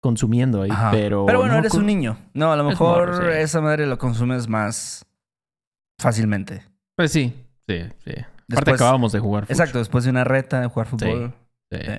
consumiendo 0.01 0.63
ahí. 0.63 0.71
Ajá. 0.71 0.91
Pero, 0.91 1.23
bueno, 1.25 1.47
no 1.47 1.59
eres 1.59 1.75
un 1.75 1.87
niño. 1.87 2.19
No, 2.35 2.53
a 2.53 2.57
lo 2.57 2.63
Es 2.65 2.69
mejor 2.71 3.09
morro, 3.11 3.33
sí. 3.33 3.39
esa 3.39 3.61
madre 3.61 3.87
lo 3.87 3.99
consumes 3.99 4.49
más 4.49 5.05
fácilmente. 6.01 6.63
Pues 6.97 7.13
sí, 7.13 7.35
sí, 7.67 7.83
sí. 8.05 8.11
Aparte 8.13 8.45
Después- 8.49 8.75
acabábamos 8.77 9.13
de 9.13 9.21
jugar. 9.21 9.45
fucho. 9.45 9.53
Exacto, 9.53 9.79
después 9.79 10.05
de 10.05 10.11
una 10.11 10.25
reta 10.25 10.61
de 10.61 10.67
jugar 10.69 10.87
fútbol. 10.89 11.35
Sí. 11.73 11.79
Sí. 11.85 11.93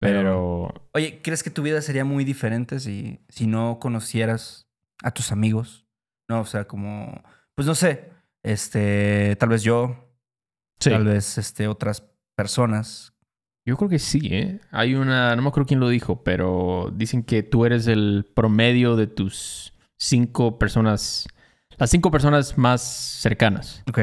Pero 0.00 0.72
Oye, 0.94 1.20
¿crees 1.22 1.42
que 1.42 1.50
tu 1.50 1.62
vida 1.62 1.82
sería 1.82 2.04
muy 2.04 2.24
diferente 2.24 2.78
si, 2.78 3.20
si 3.28 3.46
no 3.48 3.78
conocieras 3.80 4.68
a 5.02 5.10
tus 5.10 5.32
amigos? 5.32 5.86
No, 6.30 6.40
o 6.40 6.44
sea, 6.44 6.66
como, 6.66 7.22
pues 7.56 7.66
no 7.66 7.74
sé, 7.74 8.10
este, 8.44 9.34
tal 9.36 9.48
vez 9.48 9.62
yo, 9.62 9.96
sí. 10.78 10.90
tal 10.90 11.04
vez 11.04 11.36
este, 11.38 11.66
otras 11.66 12.04
personas. 12.36 13.12
Yo 13.68 13.76
creo 13.76 13.90
que 13.90 13.98
sí, 13.98 14.20
¿eh? 14.30 14.60
Hay 14.70 14.94
una, 14.94 15.36
no 15.36 15.42
me 15.42 15.48
acuerdo 15.48 15.66
quién 15.66 15.78
lo 15.80 15.90
dijo, 15.90 16.22
pero 16.24 16.90
dicen 16.96 17.22
que 17.22 17.42
tú 17.42 17.66
eres 17.66 17.86
el 17.86 18.24
promedio 18.34 18.96
de 18.96 19.06
tus 19.08 19.74
cinco 19.98 20.58
personas, 20.58 21.28
las 21.76 21.90
cinco 21.90 22.10
personas 22.10 22.56
más 22.56 22.80
cercanas. 22.80 23.82
Ok. 23.86 24.00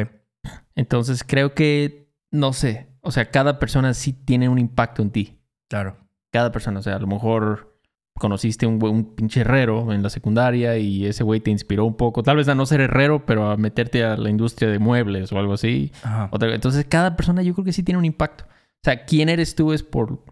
Entonces 0.75 1.23
creo 1.25 1.55
que, 1.55 2.11
no 2.29 2.53
sé, 2.53 2.89
o 3.01 3.09
sea, 3.11 3.31
cada 3.31 3.57
persona 3.57 3.95
sí 3.95 4.13
tiene 4.13 4.49
un 4.49 4.59
impacto 4.59 5.01
en 5.01 5.09
ti. 5.09 5.39
Claro. 5.67 5.97
Cada 6.31 6.51
persona, 6.51 6.79
o 6.79 6.83
sea, 6.83 6.97
a 6.97 6.99
lo 6.99 7.07
mejor 7.07 7.79
conociste 8.19 8.67
un, 8.67 8.81
un 8.83 9.15
pinche 9.15 9.41
herrero 9.41 9.91
en 9.93 10.03
la 10.03 10.09
secundaria 10.11 10.77
y 10.77 11.07
ese 11.07 11.23
güey 11.23 11.39
te 11.39 11.49
inspiró 11.51 11.85
un 11.85 11.97
poco, 11.97 12.21
tal 12.23 12.37
vez 12.37 12.47
a 12.49 12.55
no 12.55 12.67
ser 12.67 12.81
herrero, 12.81 13.25
pero 13.25 13.49
a 13.49 13.57
meterte 13.57 14.03
a 14.03 14.15
la 14.15 14.29
industria 14.29 14.69
de 14.69 14.77
muebles 14.79 15.31
o 15.31 15.39
algo 15.39 15.53
así. 15.53 15.91
Ajá. 16.03 16.29
Otra- 16.31 16.53
Entonces, 16.53 16.85
cada 16.85 17.15
persona 17.17 17.41
yo 17.41 17.53
creo 17.55 17.65
que 17.65 17.73
sí 17.73 17.81
tiene 17.83 17.97
un 17.97 18.05
impacto. 18.05 18.45
O 18.85 18.87
sea, 18.87 19.03
quién 19.03 19.29
eres 19.29 19.55
tú 19.55 19.73
es 19.73 19.81
por 19.81 20.23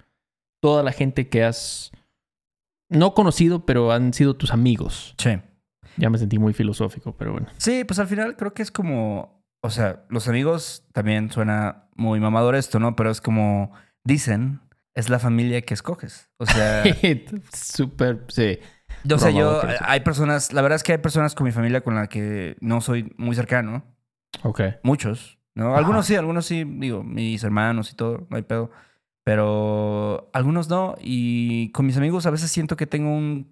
toda 0.62 0.84
la 0.84 0.92
gente 0.92 1.28
que 1.28 1.44
has 1.44 1.92
no 2.88 3.16
conocido, 3.16 3.66
pero 3.66 3.92
han 3.92 4.14
sido 4.14 4.36
tus 4.36 4.54
amigos. 4.54 5.16
Sí. 5.18 5.42
Ya 5.98 6.12
me 6.12 6.20
sentí 6.20 6.38
muy 6.38 6.54
filosófico, 6.54 7.18
pero 7.18 7.32
bueno. 7.32 7.48
Sí, 7.58 7.84
pues 7.84 7.98
al 7.98 8.06
final 8.06 8.36
creo 8.36 8.54
que 8.54 8.62
es 8.62 8.70
como, 8.70 9.44
o 9.64 9.72
sea, 9.72 10.06
los 10.10 10.28
amigos 10.28 10.86
también 10.94 11.32
suena 11.32 11.90
muy 11.96 12.20
mamador 12.20 12.54
esto, 12.54 12.78
¿no? 12.78 12.96
Pero 12.96 13.10
es 13.10 13.22
como 13.22 13.72
dicen, 14.04 14.62
es 14.94 15.10
la 15.10 15.18
familia 15.18 15.64
que 15.64 15.74
escoges. 15.74 16.30
O 16.38 16.46
sea, 16.46 16.84
Súper, 17.52 18.24
sí. 18.28 18.60
yo, 19.04 19.16
o 19.16 19.20
sea, 19.20 19.32
yo, 19.32 19.64
hay 19.82 20.02
personas, 20.02 20.54
la 20.54 20.62
verdad 20.62 20.76
es 20.76 20.84
que 20.84 20.92
hay 20.92 21.00
personas 21.00 21.34
con 21.34 21.46
mi 21.46 21.52
familia 21.52 21.82
con 21.82 21.96
la 21.96 22.06
que 22.06 22.56
no 22.62 22.82
soy 22.82 23.16
muy 23.18 23.36
cercano. 23.36 23.84
Ok. 24.44 24.62
Muchos, 24.84 25.40
¿no? 25.56 25.70
Ajá. 25.70 25.78
Algunos 25.78 26.06
sí, 26.06 26.16
algunos 26.16 26.46
sí, 26.46 26.64
digo, 26.66 27.04
mis 27.04 27.44
hermanos 27.44 27.92
y 27.92 27.96
todo, 27.96 28.26
no 28.30 28.38
hay 28.38 28.44
pedo. 28.44 28.72
Pero 29.24 30.30
algunos 30.34 30.70
no. 30.70 30.96
Y 31.02 31.70
con 31.72 31.86
mis 31.86 31.98
amigos 31.98 32.26
a 32.26 32.30
veces 32.32 32.52
siento 32.52 32.76
que 32.76 32.88
tengo 32.88 33.10
un, 33.16 33.48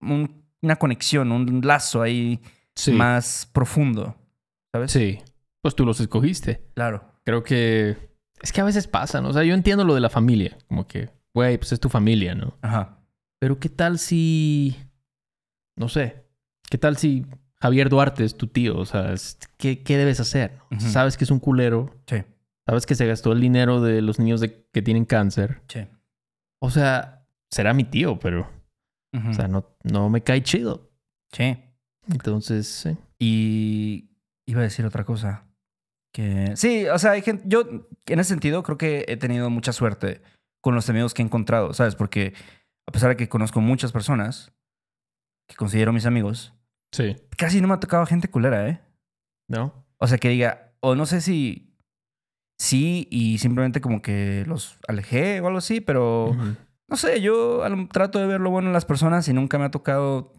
un- 0.00 0.44
una 0.62 0.76
conexión, 0.76 1.32
un 1.32 1.60
lazo 1.64 2.02
ahí 2.02 2.40
Sí. 2.76 2.92
más 2.92 3.48
profundo. 3.52 4.16
¿Sabes? 4.72 4.92
Sí. 4.92 5.18
Pues 5.62 5.74
tú 5.74 5.84
los 5.84 6.00
escogiste. 6.00 6.62
Claro. 6.74 7.04
Creo 7.24 7.42
que 7.42 7.96
es 8.40 8.52
que 8.52 8.60
a 8.60 8.64
veces 8.64 8.86
pasa, 8.86 9.20
¿no? 9.20 9.28
O 9.30 9.32
sea, 9.32 9.42
yo 9.42 9.52
entiendo 9.54 9.84
lo 9.84 9.94
de 9.94 10.00
la 10.00 10.08
familia. 10.08 10.56
Como 10.68 10.86
que, 10.86 11.10
güey, 11.34 11.58
pues 11.58 11.72
es 11.72 11.80
tu 11.80 11.88
familia, 11.88 12.34
¿no? 12.34 12.56
Ajá. 12.62 12.98
Pero 13.38 13.58
¿qué 13.58 13.68
tal 13.68 13.98
si... 13.98 14.76
No 15.76 15.88
sé. 15.88 16.24
¿Qué 16.70 16.78
tal 16.78 16.96
si 16.96 17.26
Javier 17.62 17.88
Duarte 17.88 18.24
es 18.24 18.36
tu 18.36 18.46
tío? 18.46 18.78
O 18.78 18.86
sea, 18.86 19.14
¿qué, 19.58 19.82
qué 19.82 19.96
debes 19.96 20.20
hacer? 20.20 20.58
Sabes 20.78 21.16
que 21.16 21.24
es 21.24 21.30
un 21.30 21.40
culero. 21.40 21.94
Sí. 22.06 22.22
Sabes 22.66 22.86
que 22.86 22.94
se 22.94 23.06
gastó 23.06 23.32
el 23.32 23.40
dinero 23.40 23.80
de 23.80 24.00
los 24.02 24.18
niños 24.18 24.40
de- 24.40 24.66
que 24.72 24.82
tienen 24.82 25.04
cáncer. 25.04 25.60
Sí. 25.68 25.86
O 26.60 26.70
sea, 26.70 27.26
será 27.50 27.74
mi 27.74 27.84
tío, 27.84 28.18
pero... 28.18 28.48
O 29.28 29.34
sea, 29.34 29.48
no, 29.48 29.66
no 29.82 30.08
me 30.08 30.22
cae 30.22 30.42
chido. 30.42 30.90
sí. 31.32 31.58
Entonces, 32.10 32.66
sí. 32.66 32.96
Y 33.18 34.10
iba 34.46 34.60
a 34.60 34.64
decir 34.64 34.84
otra 34.86 35.04
cosa. 35.04 35.44
Que 36.12 36.52
sí, 36.56 36.86
o 36.88 36.98
sea, 36.98 37.12
hay 37.12 37.22
gente, 37.22 37.44
yo 37.46 37.62
en 38.06 38.18
ese 38.18 38.30
sentido 38.30 38.62
creo 38.64 38.78
que 38.78 39.04
he 39.06 39.16
tenido 39.16 39.48
mucha 39.50 39.72
suerte 39.72 40.22
con 40.60 40.74
los 40.74 40.88
amigos 40.90 41.12
que 41.14 41.22
he 41.22 41.24
encontrado, 41.24 41.72
¿sabes? 41.72 41.94
Porque 41.94 42.34
a 42.88 42.92
pesar 42.92 43.10
de 43.10 43.16
que 43.16 43.28
conozco 43.28 43.60
muchas 43.60 43.92
personas 43.92 44.52
que 45.48 45.54
considero 45.56 45.92
mis 45.92 46.06
amigos, 46.06 46.52
Sí. 46.92 47.16
casi 47.36 47.60
no 47.60 47.68
me 47.68 47.74
ha 47.74 47.80
tocado 47.80 48.04
gente 48.06 48.28
culera, 48.28 48.68
¿eh? 48.68 48.80
¿No? 49.48 49.84
O 49.98 50.06
sea, 50.06 50.18
que 50.18 50.28
diga, 50.30 50.72
o 50.80 50.94
no 50.94 51.06
sé 51.06 51.20
si 51.20 51.76
sí 52.58 53.06
y 53.10 53.38
simplemente 53.38 53.80
como 53.80 54.02
que 54.02 54.44
los 54.46 54.78
alejé 54.88 55.40
o 55.40 55.46
algo 55.46 55.58
así, 55.58 55.80
pero 55.80 56.36
no 56.88 56.96
sé, 56.96 57.20
yo 57.20 57.62
trato 57.92 58.18
de 58.18 58.26
ver 58.26 58.40
lo 58.40 58.50
bueno 58.50 58.68
en 58.68 58.72
las 58.74 58.84
personas 58.84 59.28
y 59.28 59.32
nunca 59.32 59.58
me 59.58 59.64
ha 59.64 59.70
tocado 59.70 60.34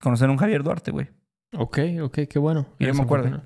conocer 0.00 0.28
a 0.28 0.32
un 0.32 0.38
Javier 0.38 0.62
Duarte, 0.62 0.90
güey. 0.90 1.08
Ok, 1.56 1.78
ok, 2.02 2.18
qué 2.28 2.38
bueno. 2.38 2.66
Y 2.78 2.86
yo 2.86 2.94
me 2.94 3.02
acuerdo. 3.02 3.42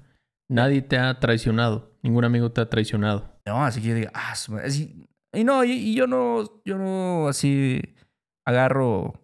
Nadie 0.50 0.82
te 0.82 0.98
ha 0.98 1.18
traicionado. 1.20 1.96
Ningún 2.02 2.24
amigo 2.24 2.52
te 2.52 2.60
ha 2.60 2.68
traicionado. 2.68 3.40
No, 3.46 3.64
así 3.64 3.80
que 3.80 3.88
yo 3.88 3.94
diga, 3.94 4.10
ah, 4.14 4.34
su 4.36 4.52
madre", 4.52 4.66
así- 4.68 5.08
y 5.32 5.42
no, 5.42 5.64
y, 5.64 5.72
y 5.72 5.94
yo 5.94 6.06
no, 6.06 6.62
yo 6.64 6.78
no 6.78 7.28
así 7.28 7.80
agarro, 8.46 9.14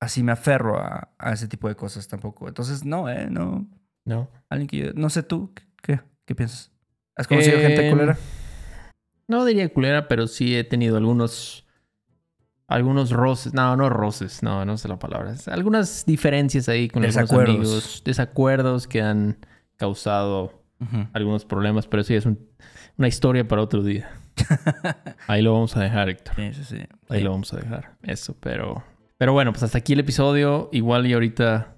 así 0.00 0.22
me 0.22 0.32
aferro 0.32 0.78
a, 0.78 1.10
a 1.18 1.32
ese 1.32 1.46
tipo 1.46 1.68
de 1.68 1.76
cosas 1.76 2.08
tampoco. 2.08 2.48
Entonces, 2.48 2.84
no, 2.84 3.08
eh, 3.08 3.28
no. 3.30 3.66
¿No? 4.04 4.28
Alguien 4.48 4.66
que 4.66 4.76
yo, 4.78 4.92
no 4.94 5.10
sé 5.10 5.22
tú, 5.22 5.52
¿qué, 5.82 6.00
qué 6.24 6.34
piensas? 6.34 6.72
¿Has 7.16 7.28
conocido 7.28 7.58
gente 7.60 7.86
Em, 7.86 7.90
culera? 7.92 8.16
No 9.28 9.44
diría 9.44 9.72
culera, 9.72 10.08
pero 10.08 10.26
sí 10.26 10.56
he 10.56 10.64
tenido 10.64 10.96
algunos. 10.96 11.66
Algunos 12.66 13.10
roces. 13.10 13.52
No, 13.52 13.76
no 13.76 13.88
roces. 13.90 14.42
No, 14.42 14.64
no 14.64 14.76
sé 14.78 14.86
la 14.88 14.98
palabra. 14.98 15.34
Algunas 15.48 16.06
diferencias 16.06 16.68
ahí 16.68 16.88
con 16.88 17.02
algunos 17.04 17.28
Desacuerdos. 17.28 17.56
amigos. 17.56 18.02
Desacuerdos 18.04 18.86
que 18.86 19.02
han 19.02 19.38
causado 19.76 20.62
algunos 21.12 21.44
problemas, 21.44 21.86
pero 21.86 22.02
sí 22.04 22.14
es 22.14 22.26
un- 22.26 22.48
una 22.96 23.08
historia 23.08 23.46
para 23.46 23.60
otro 23.62 23.82
día. 23.82 24.10
Ahí 25.26 25.42
lo 25.42 25.52
vamos 25.52 25.76
a 25.76 25.80
dejar, 25.82 26.08
Héctor. 26.08 26.34
Sí, 26.36 26.52
sí, 26.54 26.64
sí. 26.64 26.78
Ahí 27.08 27.22
lo 27.22 27.30
vamos 27.32 27.52
a 27.52 27.56
dejar. 27.58 27.96
Eso, 28.02 28.34
pero. 28.40 28.82
Pero 29.20 29.34
bueno, 29.34 29.52
pues 29.52 29.62
hasta 29.62 29.76
aquí 29.76 29.92
el 29.92 30.00
episodio. 30.00 30.70
Igual 30.72 31.06
y 31.06 31.12
ahorita 31.12 31.76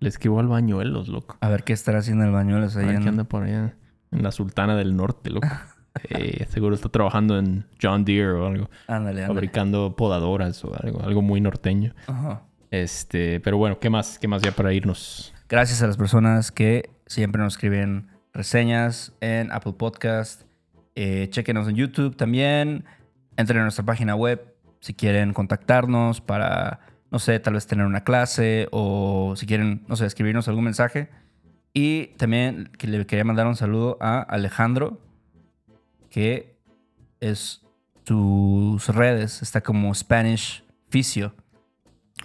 le 0.00 0.08
escribo 0.08 0.40
al 0.40 0.46
bañuelos, 0.48 1.08
loco. 1.08 1.36
A 1.42 1.50
ver 1.50 1.62
qué 1.62 1.74
estará 1.74 1.98
haciendo 1.98 2.24
el 2.24 2.30
bañuelos 2.30 2.76
A 2.76 2.80
ahí 2.80 2.86
ver 2.86 2.94
en... 2.96 3.02
qué 3.02 3.08
anda 3.10 3.24
por 3.24 3.42
allá 3.42 3.76
en 4.10 4.22
la 4.22 4.32
Sultana 4.32 4.74
del 4.74 4.96
Norte, 4.96 5.30
loco. 5.30 5.46
Eh, 6.10 6.46
seguro 6.50 6.76
está 6.76 6.88
trabajando 6.90 7.38
en 7.40 7.66
John 7.82 8.04
Deere 8.04 8.30
o 8.30 8.46
algo, 8.46 8.70
Ándale, 8.86 9.22
ándale. 9.22 9.26
fabricando 9.26 9.96
podadoras 9.96 10.64
o 10.64 10.72
algo, 10.80 11.02
algo 11.02 11.22
muy 11.22 11.40
norteño. 11.40 11.92
Ajá. 12.06 12.42
Este, 12.70 13.40
pero 13.40 13.58
bueno, 13.58 13.80
¿qué 13.80 13.90
más? 13.90 14.16
¿Qué 14.20 14.28
más 14.28 14.40
ya 14.40 14.52
para 14.52 14.72
irnos? 14.72 15.34
Gracias 15.48 15.82
a 15.82 15.88
las 15.88 15.96
personas 15.96 16.52
que 16.52 16.88
siempre 17.06 17.42
nos 17.42 17.54
escriben 17.54 18.06
reseñas 18.32 19.12
en 19.20 19.50
Apple 19.50 19.72
Podcast. 19.72 20.42
Eh, 20.94 21.26
chequenos 21.30 21.66
en 21.68 21.74
YouTube 21.74 22.16
también. 22.16 22.84
Entren 23.36 23.58
a 23.60 23.62
nuestra 23.64 23.84
página 23.84 24.14
web 24.14 24.47
si 24.80 24.94
quieren 24.94 25.32
contactarnos 25.32 26.20
para, 26.20 26.80
no 27.10 27.18
sé, 27.18 27.38
tal 27.40 27.54
vez 27.54 27.66
tener 27.66 27.86
una 27.86 28.04
clase 28.04 28.68
o 28.70 29.34
si 29.36 29.46
quieren, 29.46 29.84
no 29.88 29.96
sé, 29.96 30.06
escribirnos 30.06 30.48
algún 30.48 30.64
mensaje. 30.64 31.08
Y 31.74 32.08
también 32.16 32.70
que 32.78 32.86
le 32.86 33.06
quería 33.06 33.24
mandar 33.24 33.46
un 33.46 33.56
saludo 33.56 33.98
a 34.00 34.20
Alejandro, 34.20 35.00
que 36.10 36.56
es 37.20 37.62
sus 38.04 38.88
redes, 38.88 39.42
está 39.42 39.60
como 39.60 39.94
Spanish 39.94 40.64
Fisio. 40.88 41.34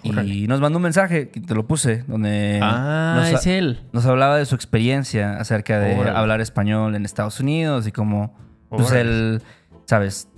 Y 0.02 0.46
nos 0.48 0.60
mandó 0.60 0.78
un 0.78 0.82
mensaje, 0.82 1.26
te 1.26 1.54
lo 1.54 1.66
puse, 1.66 2.04
donde 2.06 2.58
ah, 2.62 3.14
nos, 3.16 3.40
es 3.40 3.46
él. 3.46 3.80
nos 3.92 4.04
hablaba 4.04 4.36
de 4.36 4.44
su 4.44 4.54
experiencia 4.54 5.38
acerca 5.38 5.78
de 5.78 5.96
Órale. 5.96 6.18
hablar 6.18 6.40
español 6.40 6.94
en 6.94 7.04
Estados 7.04 7.40
Unidos 7.40 7.86
y 7.86 7.92
cómo, 7.92 8.36
pues 8.68 8.90
Órale. 8.90 9.00
él, 9.00 9.42
sabes, 9.86 10.28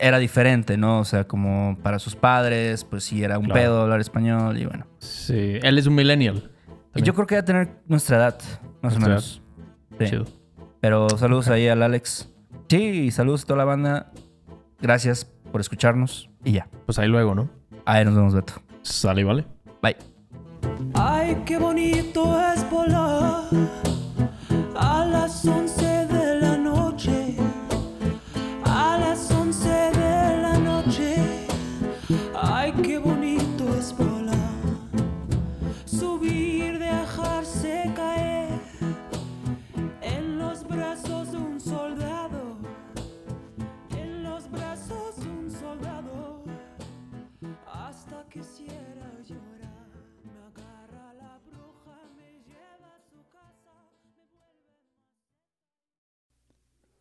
era 0.00 0.18
diferente, 0.18 0.76
¿no? 0.76 1.00
O 1.00 1.04
sea, 1.04 1.24
como 1.28 1.76
para 1.82 1.98
sus 1.98 2.16
padres, 2.16 2.84
pues 2.84 3.04
sí 3.04 3.22
era 3.22 3.38
un 3.38 3.44
Claro. 3.46 3.60
pedo 3.60 3.82
hablar 3.82 4.00
español 4.00 4.58
y 4.58 4.66
bueno. 4.66 4.86
Sí, 4.98 5.58
él 5.62 5.78
es 5.78 5.86
un 5.86 5.94
millennial. 5.94 6.36
Y 6.36 6.70
También. 6.92 7.04
yo 7.04 7.14
creo 7.14 7.26
que 7.26 7.34
va 7.36 7.40
a 7.42 7.44
tener 7.44 7.68
nuestra 7.86 8.16
edad, 8.16 8.38
más 8.82 8.96
o 8.96 8.98
Nuestra 8.98 9.08
menos. 9.08 9.42
Sí. 9.98 10.04
Chido. 10.06 10.24
Pero 10.80 11.08
saludos 11.10 11.48
ahí 11.48 11.68
al 11.68 11.82
Alex. 11.82 12.28
Sí, 12.68 13.10
saludos 13.10 13.44
a 13.44 13.46
toda 13.46 13.58
la 13.58 13.64
banda. 13.64 14.10
Gracias 14.80 15.24
por 15.52 15.60
escucharnos 15.60 16.30
y 16.44 16.52
ya. 16.52 16.68
Pues 16.86 16.98
ahí 16.98 17.08
luego, 17.08 17.34
¿no? 17.34 17.50
Ahí 17.84 18.04
nos 18.04 18.14
vemos, 18.14 18.34
Beto. 18.34 18.54
Sale, 18.82 19.20
y 19.20 19.24
vale. 19.24 19.44
Bye. 19.82 19.96
Ay, 20.94 21.42
qué 21.44 21.58
bonito 21.58 22.38
es 22.54 22.68
volar 22.70 23.44
a 24.76 25.04
las 25.04 25.44
11 25.44 25.69